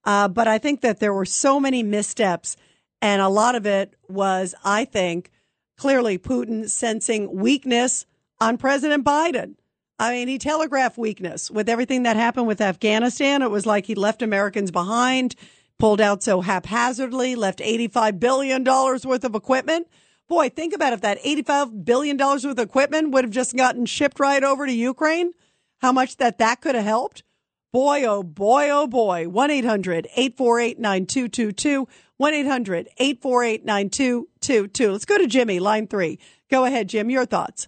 [0.04, 2.58] Uh, but I think that there were so many missteps.
[3.02, 5.32] And a lot of it was, I think,
[5.76, 8.06] clearly Putin sensing weakness
[8.40, 9.56] on President Biden.
[9.98, 13.42] I mean, he telegraphed weakness with everything that happened with Afghanistan.
[13.42, 15.36] It was like he left Americans behind,
[15.78, 19.88] pulled out so haphazardly, left $85 billion worth of equipment.
[20.28, 24.20] Boy, think about if that $85 billion worth of equipment would have just gotten shipped
[24.20, 25.34] right over to Ukraine,
[25.80, 27.24] how much that that could have helped.
[27.72, 29.28] Boy, oh boy, oh boy.
[29.28, 31.88] 1 800 848 9222.
[32.18, 34.92] 1 800 848 9222.
[34.92, 36.18] Let's go to Jimmy, line three.
[36.50, 37.10] Go ahead, Jim.
[37.10, 37.68] Your thoughts.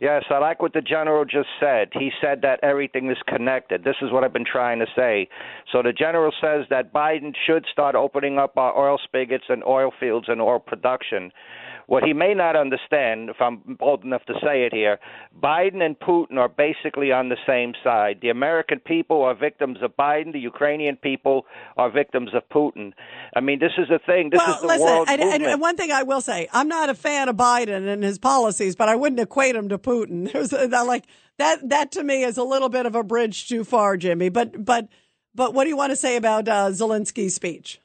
[0.00, 1.88] Yes, I like what the general just said.
[1.92, 3.82] He said that everything is connected.
[3.82, 5.28] This is what I've been trying to say.
[5.72, 9.90] So the general says that Biden should start opening up our oil spigots and oil
[9.98, 11.32] fields and oil production.
[11.88, 14.98] What he may not understand, if I'm bold enough to say it here,
[15.42, 18.18] Biden and Putin are basically on the same side.
[18.20, 20.34] The American people are victims of Biden.
[20.34, 21.46] The Ukrainian people
[21.78, 22.92] are victims of Putin.
[23.34, 24.28] I mean, this is the thing.
[24.28, 25.46] This well, is the listen, world and, movement.
[25.46, 28.76] and one thing I will say, I'm not a fan of Biden and his policies,
[28.76, 30.30] but I wouldn't equate him to Putin.
[30.32, 31.06] There's like
[31.38, 31.66] that.
[31.70, 34.28] That to me is a little bit of a bridge too far, Jimmy.
[34.28, 34.88] But but
[35.34, 37.80] but what do you want to say about uh, Zelensky's speech?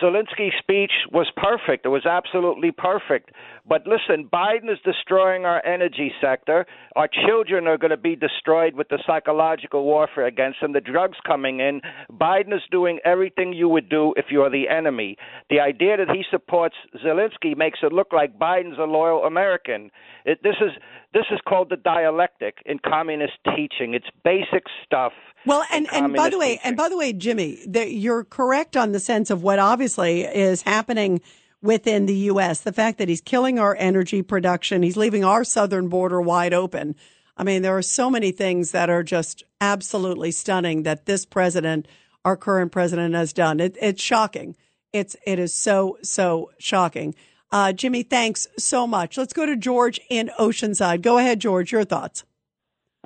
[0.00, 1.84] Zelensky's speech was perfect.
[1.84, 3.30] It was absolutely perfect.
[3.70, 6.66] But listen, Biden is destroying our energy sector.
[6.96, 10.72] Our children are going to be destroyed with the psychological warfare against them.
[10.72, 11.80] The drugs coming in.
[12.12, 15.16] Biden is doing everything you would do if you're the enemy.
[15.50, 16.74] The idea that he supports
[17.06, 19.92] Zelensky makes it look like Biden's a loyal American.
[20.24, 20.72] It, this is
[21.14, 23.94] this is called the dialectic in communist teaching.
[23.94, 25.12] It's basic stuff.
[25.46, 26.62] Well, and, and by the way, teaching.
[26.64, 30.62] and by the way, Jimmy, the, you're correct on the sense of what obviously is
[30.62, 31.20] happening
[31.62, 32.60] within the U.S.
[32.60, 36.96] The fact that he's killing our energy production, he's leaving our southern border wide open.
[37.36, 41.88] I mean, there are so many things that are just absolutely stunning that this president,
[42.24, 43.60] our current president, has done.
[43.60, 44.56] It, it's shocking.
[44.92, 47.14] It's it is so so shocking.
[47.52, 49.16] Uh, Jimmy, thanks so much.
[49.16, 51.02] Let's go to George in Oceanside.
[51.02, 51.72] Go ahead, George.
[51.72, 52.24] Your thoughts.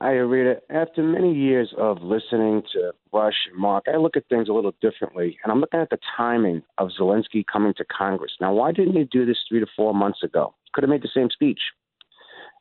[0.00, 0.60] Hi, Rita.
[0.70, 4.74] After many years of listening to Rush and Mark, I look at things a little
[4.82, 8.32] differently, and I'm looking at the timing of Zelensky coming to Congress.
[8.40, 10.52] Now, why didn't he do this three to four months ago?
[10.72, 11.60] Could have made the same speech.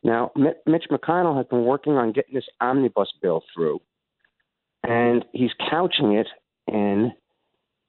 [0.03, 3.81] Now, Mitch McConnell has been working on getting this omnibus bill through,
[4.84, 6.27] and he's couching it
[6.68, 7.14] in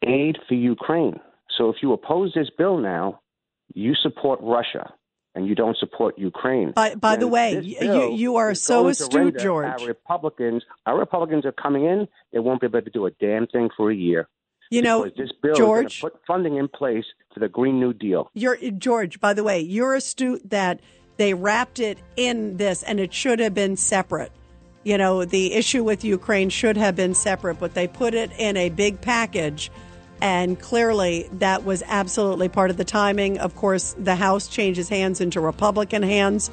[0.06, 1.20] aid for Ukraine.
[1.58, 3.20] So if you oppose this bill now,
[3.74, 4.90] you support Russia
[5.34, 6.72] and you don't support Ukraine.
[6.72, 9.80] By, by the way, you, you are so astute, George.
[9.80, 12.06] Our Republicans, our Republicans are coming in.
[12.32, 14.28] They won't be able to do a damn thing for a year.
[14.70, 18.30] You know, this bill George, put funding in place for the Green New Deal.
[18.34, 19.20] You're George.
[19.20, 20.80] By the way, you're astute that
[21.16, 24.32] they wrapped it in this, and it should have been separate.
[24.82, 28.56] You know, the issue with Ukraine should have been separate, but they put it in
[28.56, 29.70] a big package
[30.24, 33.36] and clearly, that was absolutely part of the timing.
[33.36, 36.50] Of course, the House changes hands into Republican hands.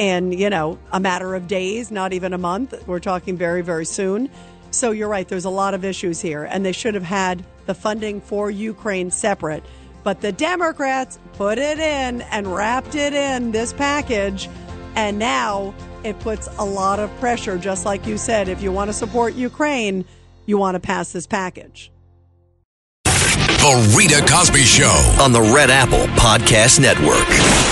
[0.00, 2.74] And, you know, a matter of days, not even a month.
[2.88, 4.28] We're talking very, very soon.
[4.72, 6.42] So you're right, there's a lot of issues here.
[6.42, 9.62] And they should have had the funding for Ukraine separate.
[10.02, 14.48] But the Democrats put it in and wrapped it in this package.
[14.96, 18.48] And now it puts a lot of pressure, just like you said.
[18.48, 20.06] If you want to support Ukraine,
[20.44, 21.92] you want to pass this package.
[23.62, 24.90] The Rita Cosby Show
[25.20, 27.71] on the Red Apple Podcast Network.